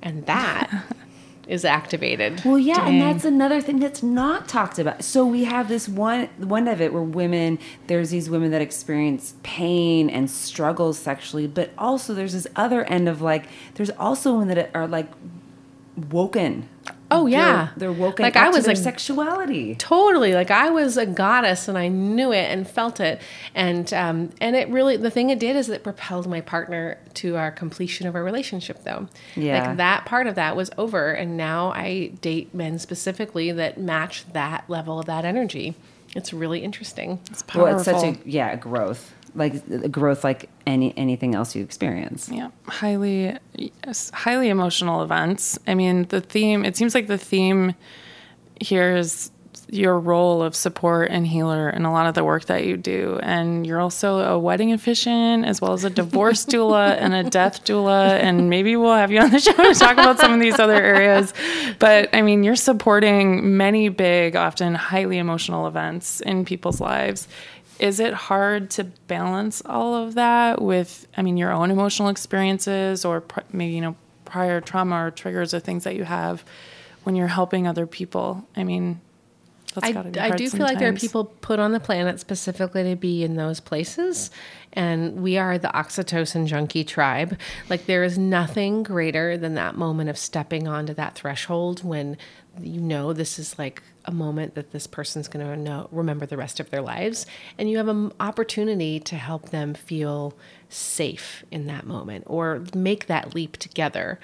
[0.00, 0.70] And that
[1.46, 2.42] is activated.
[2.44, 2.88] Well, yeah, Dang.
[2.88, 5.04] and that's another thing that's not talked about.
[5.04, 9.34] So we have this one one of it where women there's these women that experience
[9.42, 14.48] pain and struggles sexually, but also there's this other end of like there's also women
[14.56, 15.08] that are like
[16.10, 16.68] woken
[17.14, 19.74] Oh yeah, they're, they're woken Like up I was to their sexuality.
[19.76, 20.34] totally.
[20.34, 23.20] Like I was a goddess and I knew it and felt it.
[23.54, 27.36] And um, and it really the thing it did is it propelled my partner to
[27.36, 29.08] our completion of our relationship though.
[29.36, 29.68] Yeah.
[29.68, 31.12] like that part of that was over.
[31.12, 35.74] And now I date men specifically that match that level of that energy.
[36.16, 37.20] It's really interesting.
[37.30, 37.64] It's powerful.
[37.64, 42.28] Well, it's such a yeah growth like growth like any anything else you experience.
[42.32, 45.58] Yeah, highly, yes, highly emotional events.
[45.66, 46.64] I mean, the theme.
[46.64, 47.74] It seems like the theme
[48.60, 49.30] here is
[49.68, 53.18] your role of support and healer in a lot of the work that you do,
[53.22, 57.64] and you're also a wedding officiant as well as a divorce doula and a death
[57.64, 60.58] doula, and maybe we'll have you on the show to talk about some of these
[60.58, 61.34] other areas.
[61.78, 67.26] But I mean, you're supporting many big, often highly emotional events in people's lives
[67.78, 73.04] is it hard to balance all of that with i mean your own emotional experiences
[73.04, 76.44] or pr- maybe you know prior trauma or triggers or things that you have
[77.04, 79.00] when you're helping other people i mean
[79.74, 82.20] that's I, gotta be I do feel like there are people put on the planet
[82.20, 84.30] specifically to be in those places.
[84.72, 87.38] And we are the oxytocin junkie tribe.
[87.68, 92.16] Like, there is nothing greater than that moment of stepping onto that threshold when
[92.60, 96.36] you know this is like a moment that this person's going to know remember the
[96.36, 97.26] rest of their lives.
[97.58, 100.34] And you have an opportunity to help them feel
[100.68, 104.18] safe in that moment or make that leap together.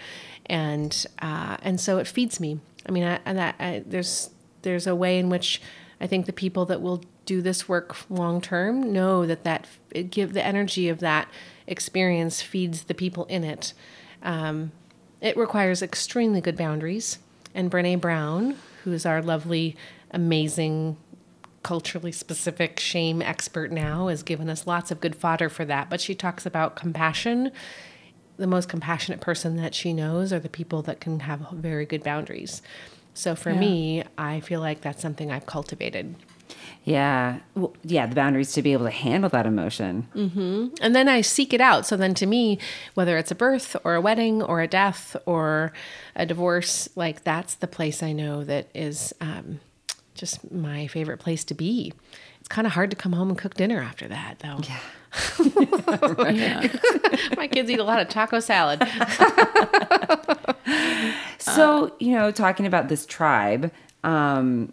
[0.46, 2.60] And uh, and so it feeds me.
[2.86, 4.30] I mean I, and I, I, there's
[4.62, 5.60] there's a way in which
[6.00, 9.66] I think the people that will do this work long term know that that
[10.10, 11.28] give the energy of that
[11.66, 13.72] experience feeds the people in it.
[14.22, 14.72] Um,
[15.20, 17.18] it requires extremely good boundaries,
[17.54, 19.76] and Brene Brown, who is our lovely,
[20.10, 20.96] amazing,
[21.62, 25.90] culturally specific shame expert now, has given us lots of good fodder for that.
[25.90, 27.52] But she talks about compassion.
[28.36, 32.02] The most compassionate person that she knows are the people that can have very good
[32.02, 32.62] boundaries.
[33.12, 36.14] So for me, I feel like that's something I've cultivated.
[36.84, 40.08] Yeah, well, yeah, the boundaries to be able to handle that emotion.
[40.82, 41.86] And then I seek it out.
[41.86, 42.58] So then to me,
[42.94, 45.72] whether it's a birth or a wedding or a death or
[46.16, 49.60] a divorce, like that's the place I know that is um,
[50.14, 51.92] just my favorite place to be.
[52.38, 54.60] It's kind of hard to come home and cook dinner after that, though.
[54.64, 54.80] Yeah.
[57.36, 58.80] my kids eat a lot of taco salad.
[61.40, 63.72] So you know, talking about this tribe,
[64.04, 64.72] um,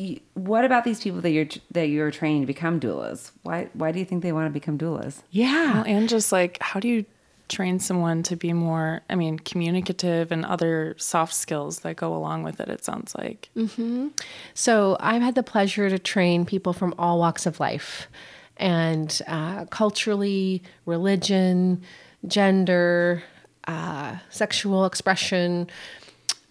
[0.00, 3.30] y- what about these people that you're that you're training to become doulas?
[3.42, 5.22] Why why do you think they want to become doulas?
[5.30, 5.74] Yeah.
[5.74, 7.04] Well, and just like how do you
[7.48, 12.44] train someone to be more i mean communicative and other soft skills that go along
[12.44, 13.50] with it it sounds like
[14.54, 18.06] So I've had the pleasure to train people from all walks of life
[18.56, 21.82] and uh, culturally, religion,
[22.26, 23.22] gender,
[23.66, 25.68] uh, sexual expression,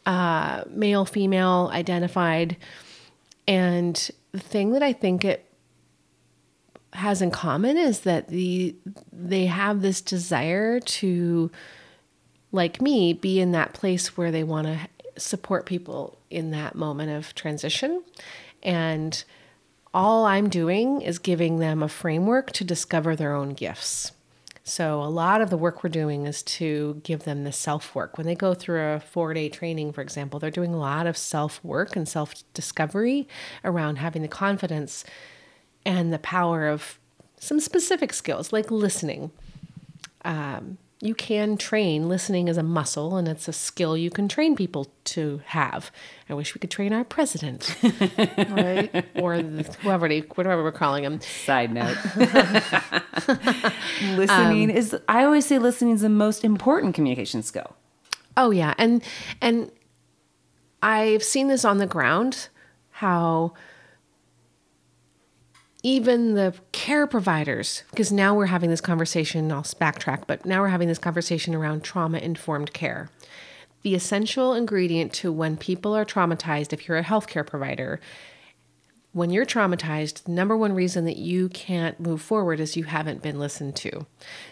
[0.06, 2.58] uh, male, female, identified.
[3.50, 5.52] And the thing that I think it
[6.94, 8.76] has in common is that the
[9.12, 11.52] they have this desire to
[12.52, 14.80] like me be in that place where they want to
[15.20, 18.04] support people in that moment of transition
[18.64, 19.24] and
[19.94, 24.12] all I'm doing is giving them a framework to discover their own gifts.
[24.70, 28.20] So, a lot of the work we're doing is to give them the self work.
[28.20, 31.18] When they go through a four day training, for example, they're doing a lot of
[31.18, 33.28] self work and self discovery
[33.66, 35.04] around having the confidence
[35.86, 37.00] and the power of
[37.40, 39.32] some specific skills like listening.
[40.24, 44.56] Um, you can train listening is a muscle and it's a skill you can train
[44.56, 45.92] people to have.
[46.30, 49.06] I wish we could train our president, right?
[49.16, 51.22] Or the, whoever, they, whatever we're calling him.
[51.22, 51.98] Side note.
[54.02, 57.78] listening um, is I always say listening is the most important communication skill.
[58.36, 59.02] Oh yeah, and
[59.42, 59.72] and
[60.84, 62.50] I've seen this on the ground
[62.92, 63.54] how
[65.82, 70.68] even the care providers because now we're having this conversation I'll backtrack but now we're
[70.70, 73.10] having this conversation around trauma informed care.
[73.82, 78.02] The essential ingredient to when people are traumatized if you're a healthcare provider
[79.12, 83.24] when you're traumatized, the number one reason that you can't move forward is you haven't
[83.24, 84.06] been listened to.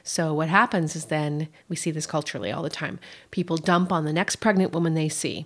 [0.03, 2.99] So, what happens is then we see this culturally all the time.
[3.29, 5.45] People dump on the next pregnant woman they see.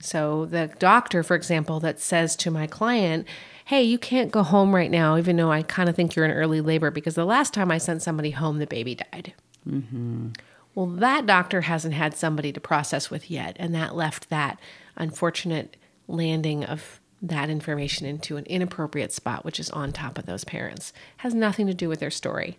[0.00, 3.26] So, the doctor, for example, that says to my client,
[3.64, 6.30] Hey, you can't go home right now, even though I kind of think you're in
[6.30, 9.34] early labor because the last time I sent somebody home, the baby died.
[9.68, 10.30] Mm-hmm.
[10.74, 14.58] Well, that doctor hasn't had somebody to process with yet, and that left that
[14.96, 15.76] unfortunate
[16.08, 20.92] landing of that information into an inappropriate spot, which is on top of those parents.
[21.18, 22.58] Has nothing to do with their story.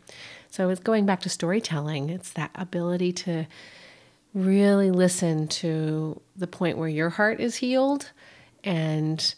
[0.50, 2.10] So it's going back to storytelling.
[2.10, 3.46] It's that ability to
[4.34, 8.12] really listen to the point where your heart is healed
[8.64, 9.36] and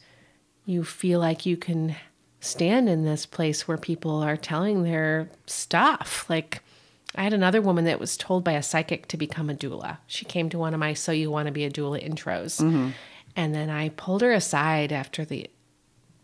[0.66, 1.96] you feel like you can
[2.40, 6.26] stand in this place where people are telling their stuff.
[6.30, 6.62] Like,
[7.16, 9.98] I had another woman that was told by a psychic to become a doula.
[10.08, 12.62] She came to one of my So You Want to Be a Doula intros.
[12.62, 12.90] Mm-hmm.
[13.36, 15.50] And then I pulled her aside after the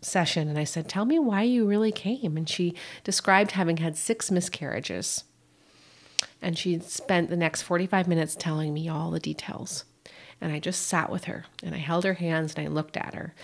[0.00, 2.36] session and I said, Tell me why you really came.
[2.36, 2.74] And she
[3.04, 5.24] described having had six miscarriages.
[6.40, 9.84] And she spent the next 45 minutes telling me all the details.
[10.40, 13.14] And I just sat with her and I held her hands and I looked at
[13.14, 13.34] her.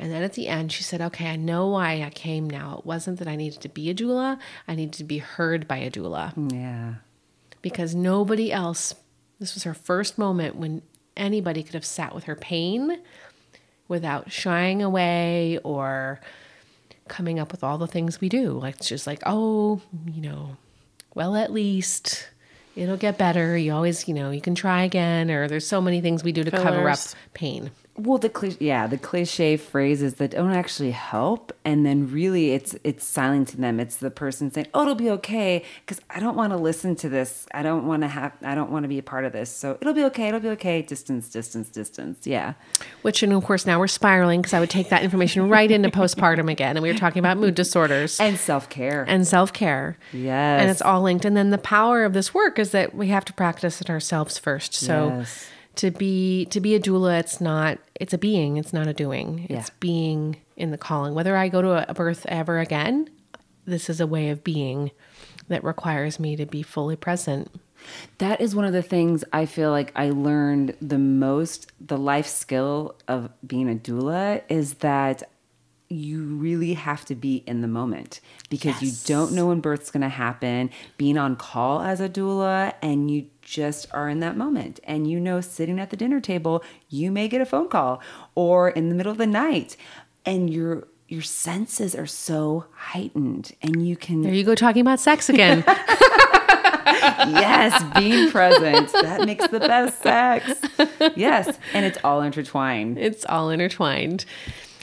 [0.00, 2.78] And then at the end, she said, Okay, I know why I came now.
[2.78, 5.76] It wasn't that I needed to be a doula, I needed to be heard by
[5.76, 6.94] a doula Yeah.
[7.62, 8.94] because nobody else,
[9.38, 10.82] this was her first moment when
[11.16, 12.98] anybody could have sat with her pain
[13.88, 16.20] without shying away or
[17.08, 18.52] coming up with all the things we do.
[18.52, 20.56] Like, it's just like, oh, you know,
[21.14, 22.28] well, at least
[22.76, 23.56] it'll get better.
[23.56, 26.44] You always, you know, you can try again, or there's so many things we do
[26.44, 26.98] to cover up
[27.34, 27.70] pain.
[28.02, 32.74] Well, the cliche, yeah, the cliche phrases that don't actually help, and then really, it's
[32.82, 33.78] it's silencing them.
[33.78, 37.08] It's the person saying, "Oh, it'll be okay," because I don't want to listen to
[37.08, 37.46] this.
[37.52, 38.32] I don't want to have.
[38.42, 39.50] I don't want to be a part of this.
[39.50, 40.28] So it'll be okay.
[40.28, 40.82] It'll be okay.
[40.82, 42.26] Distance, distance, distance.
[42.26, 42.54] Yeah.
[43.02, 45.90] Which, and of course, now we're spiraling because I would take that information right into
[45.90, 46.76] postpartum again.
[46.76, 48.18] And we were talking about mood disorders.
[48.20, 49.04] And self care.
[49.08, 49.98] and self care.
[50.12, 50.62] Yes.
[50.62, 51.24] And it's all linked.
[51.24, 54.38] And then the power of this work is that we have to practice it ourselves
[54.38, 54.74] first.
[54.74, 55.48] So Yes.
[55.76, 59.46] To be to be a doula, it's not it's a being, it's not a doing.
[59.48, 61.14] It's being in the calling.
[61.14, 63.08] Whether I go to a birth ever again,
[63.64, 64.90] this is a way of being
[65.48, 67.50] that requires me to be fully present.
[68.18, 71.72] That is one of the things I feel like I learned the most.
[71.80, 75.29] The life skill of being a doula is that
[75.90, 80.02] you really have to be in the moment because you don't know when birth's going
[80.02, 80.70] to happen.
[80.96, 84.78] Being on call as a doula, and you just are in that moment.
[84.84, 88.00] And you know, sitting at the dinner table, you may get a phone call
[88.34, 89.76] or in the middle of the night,
[90.24, 95.00] and your your senses are so heightened, and you can There you go talking about
[95.00, 95.64] sex again.
[96.86, 98.92] yes, being present.
[98.92, 100.60] That makes the best sex.
[101.16, 102.98] Yes, and it's all intertwined.
[102.98, 104.24] it's all intertwined.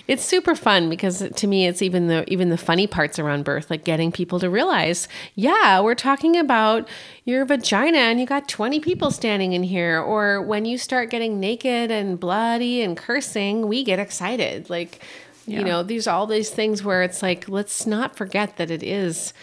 [0.07, 3.69] It's super fun because to me it's even the even the funny parts around birth
[3.69, 6.87] like getting people to realize, yeah, we're talking about
[7.25, 11.39] your vagina and you got 20 people standing in here or when you start getting
[11.39, 14.69] naked and bloody and cursing, we get excited.
[14.69, 15.03] Like
[15.45, 19.33] you know, these all these things where it's like let's not forget that it is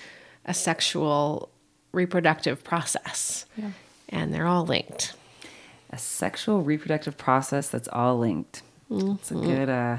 [0.44, 1.48] a sexual
[1.92, 3.46] reproductive process.
[3.56, 3.70] Yeah.
[4.10, 5.14] And they're all linked.
[5.90, 8.62] A sexual reproductive process that's all linked.
[8.90, 9.98] It's a good uh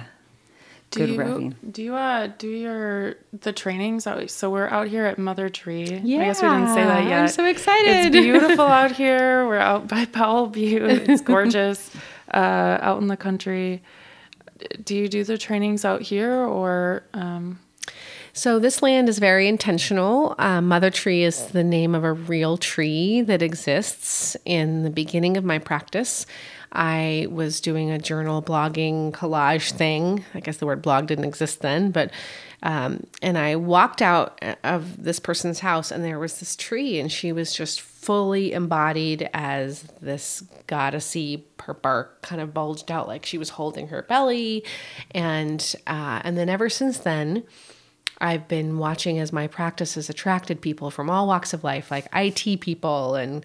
[0.96, 4.30] Do good you do you uh do your the trainings out?
[4.30, 5.84] So we're out here at Mother Tree.
[5.84, 7.90] I guess we didn't say Yeah, that I'm so excited.
[8.08, 9.48] It's beautiful out here.
[9.48, 11.10] We're out by Powell Butte.
[11.10, 11.92] It's gorgeous.
[12.34, 13.84] uh, out in the country.
[14.84, 17.60] Do you do the trainings out here or um,
[18.34, 20.34] So this land is very intentional.
[20.38, 24.36] Uh, Mother Tree is the name of a real tree that exists.
[24.46, 26.26] In the beginning of my practice,
[26.76, 30.26] I was doing a journal blogging collage thing.
[30.34, 32.12] I guess the word blog didn't exist then, but
[32.64, 37.12] um, and I walked out of this person's house, and there was this tree, and
[37.12, 41.44] she was just fully embodied as this goddessy.
[41.62, 44.64] Her bark kind of bulged out like she was holding her belly,
[45.12, 47.44] and uh, and then ever since then.
[48.22, 52.08] I've been watching as my practice has attracted people from all walks of life, like
[52.16, 53.44] IT people and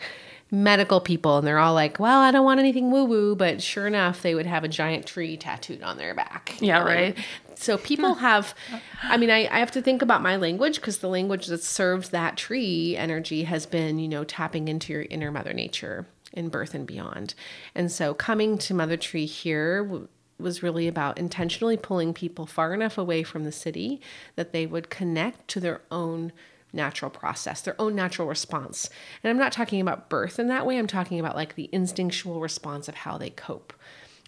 [0.51, 1.39] medical people.
[1.39, 3.35] And they're all like, well, I don't want anything woo woo.
[3.35, 6.57] But sure enough, they would have a giant tree tattooed on their back.
[6.61, 7.19] Yeah, um, right.
[7.55, 8.21] So people hmm.
[8.21, 8.55] have,
[9.03, 12.09] I mean, I, I have to think about my language because the language that serves
[12.11, 16.75] that tree energy has been, you know, tapping into your inner mother nature in birth
[16.75, 17.35] and beyond.
[17.75, 22.73] And so coming to Mother Tree here w- was really about intentionally pulling people far
[22.73, 24.01] enough away from the city
[24.37, 26.33] that they would connect to their own
[26.73, 28.91] natural process, their own natural response.
[29.23, 30.79] And I'm not talking about birth in that way.
[30.79, 33.73] I'm talking about like the instinctual response of how they cope.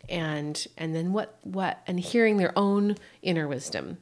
[0.09, 3.99] And and then what what and hearing their own inner wisdom.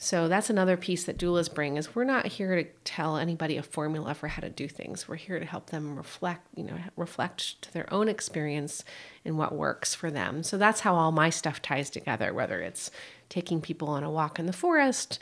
[0.00, 3.64] So that's another piece that doulas bring is we're not here to tell anybody a
[3.64, 5.08] formula for how to do things.
[5.08, 8.84] We're here to help them reflect, you know, reflect to their own experience
[9.24, 10.44] and what works for them.
[10.44, 12.92] So that's how all my stuff ties together, whether it's
[13.28, 15.18] taking people on a walk in the forest,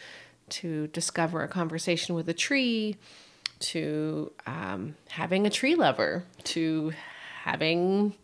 [0.50, 2.96] to discover a conversation with a tree,
[3.58, 6.92] to um, having a tree lover, to
[7.42, 8.14] having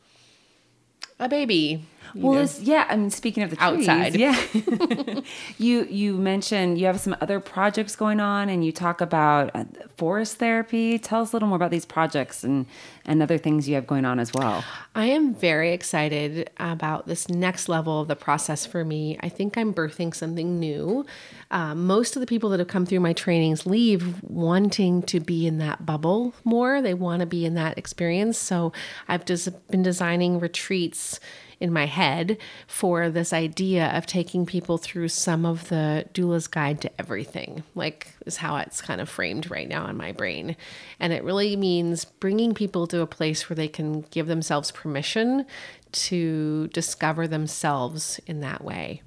[1.18, 1.84] a baby,
[2.14, 2.86] Well, this, yeah.
[2.88, 4.16] I mean, speaking of the trees, Outside.
[4.16, 4.36] yeah.
[5.58, 9.64] you you mentioned you have some other projects going on, and you talk about uh,
[9.96, 10.98] forest therapy.
[10.98, 12.66] Tell us a little more about these projects and
[13.04, 14.64] and other things you have going on as well.
[14.94, 19.18] I am very excited about this next level of the process for me.
[19.20, 21.04] I think I'm birthing something new.
[21.50, 25.46] Uh, most of the people that have come through my trainings leave wanting to be
[25.46, 26.80] in that bubble more.
[26.80, 28.38] They want to be in that experience.
[28.38, 28.72] So
[29.08, 31.20] I've just been designing retreats
[31.62, 32.36] in my head
[32.66, 38.08] for this idea of taking people through some of the doula's guide to everything, like
[38.26, 40.56] is how it's kind of framed right now in my brain.
[40.98, 45.46] And it really means bringing people to a place where they can give themselves permission
[45.92, 49.02] to discover themselves in that way.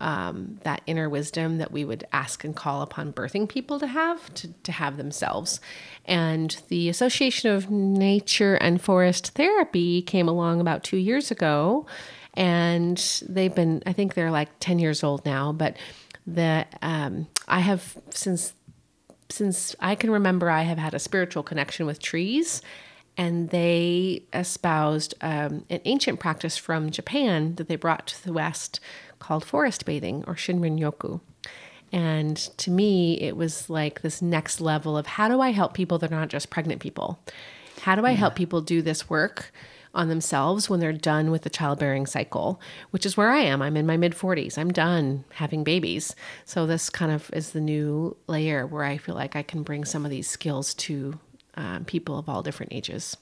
[0.00, 4.32] Um, that inner wisdom that we would ask and call upon birthing people to have
[4.34, 5.60] to, to have themselves.
[6.06, 11.86] And the association of nature and forest therapy came along about two years ago
[12.34, 15.76] and they've been i think they're like 10 years old now but
[16.26, 18.52] the um, i have since
[19.28, 22.62] since i can remember i have had a spiritual connection with trees
[23.16, 28.80] and they espoused um, an ancient practice from japan that they brought to the west
[29.20, 31.20] called forest bathing or shinrin yoku
[31.92, 35.98] and to me, it was like this next level of how do I help people
[35.98, 37.18] that are not just pregnant people?
[37.82, 39.52] How do I help people do this work
[39.92, 42.60] on themselves when they're done with the childbearing cycle,
[42.90, 43.60] which is where I am.
[43.60, 44.56] I'm in my mid 40s.
[44.56, 46.14] I'm done having babies.
[46.44, 49.84] So, this kind of is the new layer where I feel like I can bring
[49.84, 51.18] some of these skills to
[51.56, 53.16] um, people of all different ages.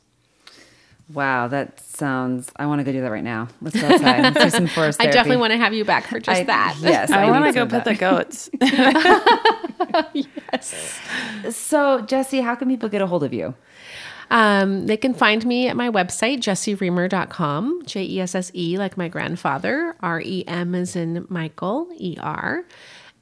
[1.12, 2.50] Wow, that sounds.
[2.56, 3.48] I want to go do that right now.
[3.62, 4.22] Let's go outside.
[4.22, 5.10] Let's do some forest Therapy.
[5.10, 6.76] I definitely want to have you back for just I- that.
[6.80, 8.50] Yes, I, want to go some pet the goats.
[10.52, 11.00] yes.
[11.56, 13.54] So, Jesse, how can people get a hold of you?
[14.30, 18.98] Um, they can find me at my website, jesseremer.com, J E S S E, like
[18.98, 19.96] my grandfather.
[20.00, 22.64] R E M is in Michael, E R.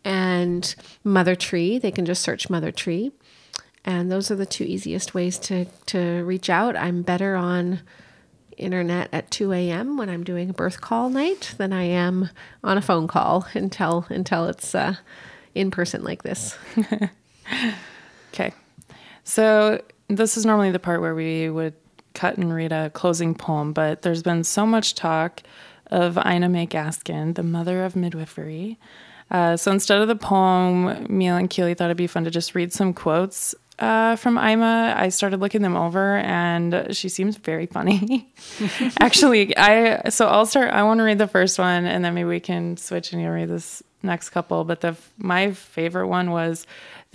[0.04, 0.74] And
[1.04, 3.12] Mother Tree, they can just search Mother Tree.
[3.86, 6.76] And those are the two easiest ways to, to reach out.
[6.76, 7.80] I'm better on
[8.56, 9.96] internet at 2 a.m.
[9.96, 12.30] when I'm doing a birth call night than I am
[12.64, 14.96] on a phone call until until it's uh,
[15.54, 16.58] in person like this.
[18.36, 18.52] Okay.
[19.24, 21.72] So this is normally the part where we would
[22.12, 25.42] cut and read a closing poem, but there's been so much talk
[25.86, 28.78] of Ina May Gaskin, the mother of midwifery.
[29.30, 32.54] Uh, so instead of the poem, Mia and Keely thought it'd be fun to just
[32.54, 34.94] read some quotes uh, from Ima.
[34.96, 38.32] I started looking them over, and she seems very funny.
[39.00, 40.70] Actually, I so I'll start.
[40.70, 43.30] I want to read the first one, and then maybe we can switch and you
[43.30, 44.64] read this next couple.
[44.64, 46.66] But the my favorite one was.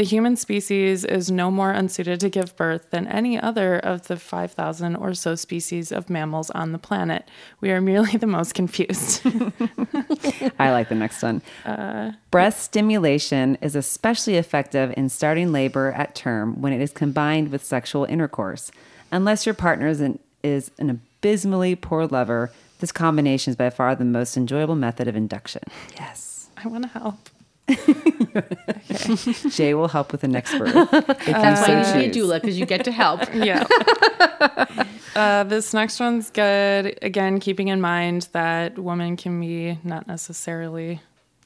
[0.02, 4.18] The human species is no more unsuited to give birth than any other of the
[4.18, 7.30] 5,000 or so species of mammals on the planet.
[7.60, 9.22] We are merely the most confused.
[10.58, 11.44] I like the next one.
[11.64, 17.52] Uh, Breast stimulation is especially effective in starting labor at term when it is combined
[17.52, 18.72] with sexual intercourse.
[19.12, 23.96] Unless your partner is an, is an abysmally poor lover, this combination is by far
[23.96, 25.62] the most enjoyable method of induction.
[25.94, 26.50] Yes.
[26.58, 27.30] I want to help.
[29.50, 30.74] Jay will help with the next birth.
[30.76, 33.22] If you That's so why you need a doula because you get to help.
[33.34, 33.66] Yeah.
[35.16, 36.98] uh, this next one's good.
[37.02, 41.02] Again, keeping in mind that woman can be not necessarily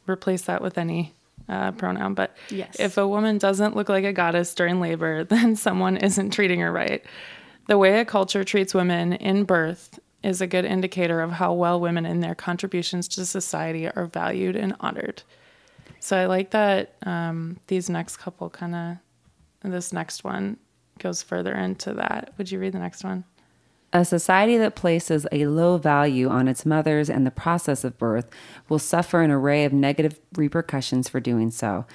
[0.07, 1.13] replace that with any
[1.47, 2.75] uh, pronoun, but Yes.
[2.79, 6.71] if a woman doesn't look like a goddess during labor, then someone isn't treating her
[6.71, 7.03] right.
[7.67, 11.79] The way a culture treats women in birth is a good indicator of how well
[11.79, 15.21] women and their contributions to society are valued and honored.
[16.05, 20.57] So I like that um, these next couple kind of, this next one
[20.99, 22.31] goes further into that.
[22.37, 23.23] Would you read the next one?
[23.91, 28.29] A society that places a low value on its mothers and the process of birth
[28.69, 31.87] will suffer an array of negative repercussions for doing so.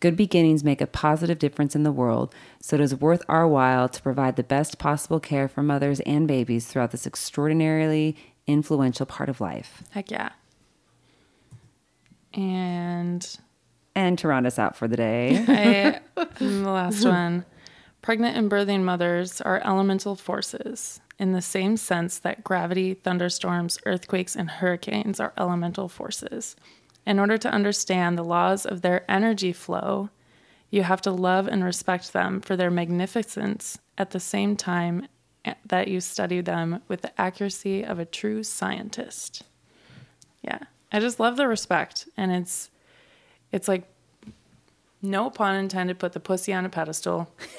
[0.00, 3.86] Good beginnings make a positive difference in the world, so it is worth our while
[3.90, 8.16] to provide the best possible care for mothers and babies throughout this extraordinarily
[8.46, 9.82] influential part of life.
[9.90, 10.30] Heck yeah.
[12.32, 13.38] And
[13.98, 17.44] And to round us out for the day, I, the last one
[18.00, 24.36] pregnant and birthing mothers are elemental forces in the same sense that gravity, thunderstorms, earthquakes,
[24.36, 26.54] and hurricanes are elemental forces.
[27.04, 30.10] In order to understand the laws of their energy flow,
[30.70, 35.08] you have to love and respect them for their magnificence at the same time
[35.66, 39.42] that you study them with the accuracy of a true scientist.
[40.40, 40.60] Yeah.
[40.92, 42.70] I just love the respect and it's
[43.52, 43.84] it's like
[45.00, 47.28] no pun intended, put the pussy on a pedestal.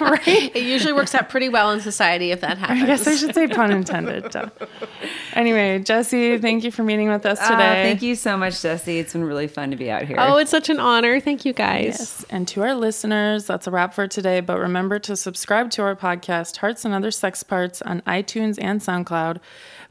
[0.00, 0.50] Right.
[0.54, 2.82] It usually works out pretty well in society if that happens.
[2.82, 4.34] I guess I should say pun intended.
[5.34, 7.82] Anyway, Jesse, thank you for meeting with us Ah, today.
[7.84, 8.98] thank you so much, Jesse.
[8.98, 10.16] It's been really fun to be out here.
[10.18, 11.20] Oh, it's such an honor.
[11.20, 11.84] Thank you guys.
[11.98, 12.24] Yes.
[12.30, 14.40] And to our listeners, that's a wrap for today.
[14.40, 18.80] But remember to subscribe to our podcast, Hearts and Other Sex Parts, on iTunes and
[18.80, 19.38] SoundCloud.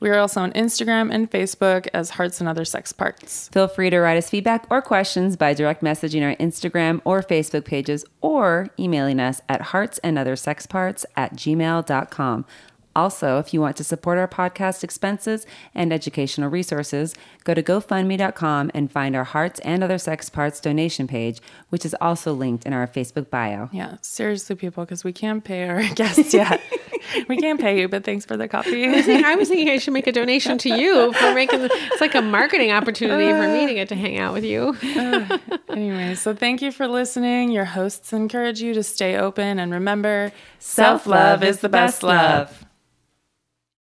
[0.04, 3.48] We are also on Instagram and Facebook as Hearts and Other Sex Parts.
[3.54, 7.64] Feel free to write us feedback or questions by direct messaging our Instagram or Facebook
[7.64, 12.46] pages or emailing us at heartsandothersexparts at gmail.com.
[12.94, 18.72] Also, if you want to support our podcast expenses and educational resources, go to GoFundMe.com
[18.74, 21.40] and find our Hearts and Other Sex Parts donation page,
[21.70, 23.70] which is also linked in our Facebook bio.
[23.72, 26.62] Yeah, seriously, people, because we can't pay our guests yet.
[27.28, 28.86] we can't pay you, but thanks for the coffee.
[28.88, 32.22] I was thinking I should make a donation to you for making it's like a
[32.22, 34.76] marketing opportunity for me to get to hang out with you.
[35.70, 37.52] anyway, so thank you for listening.
[37.52, 42.66] Your hosts encourage you to stay open and remember self love is the best love.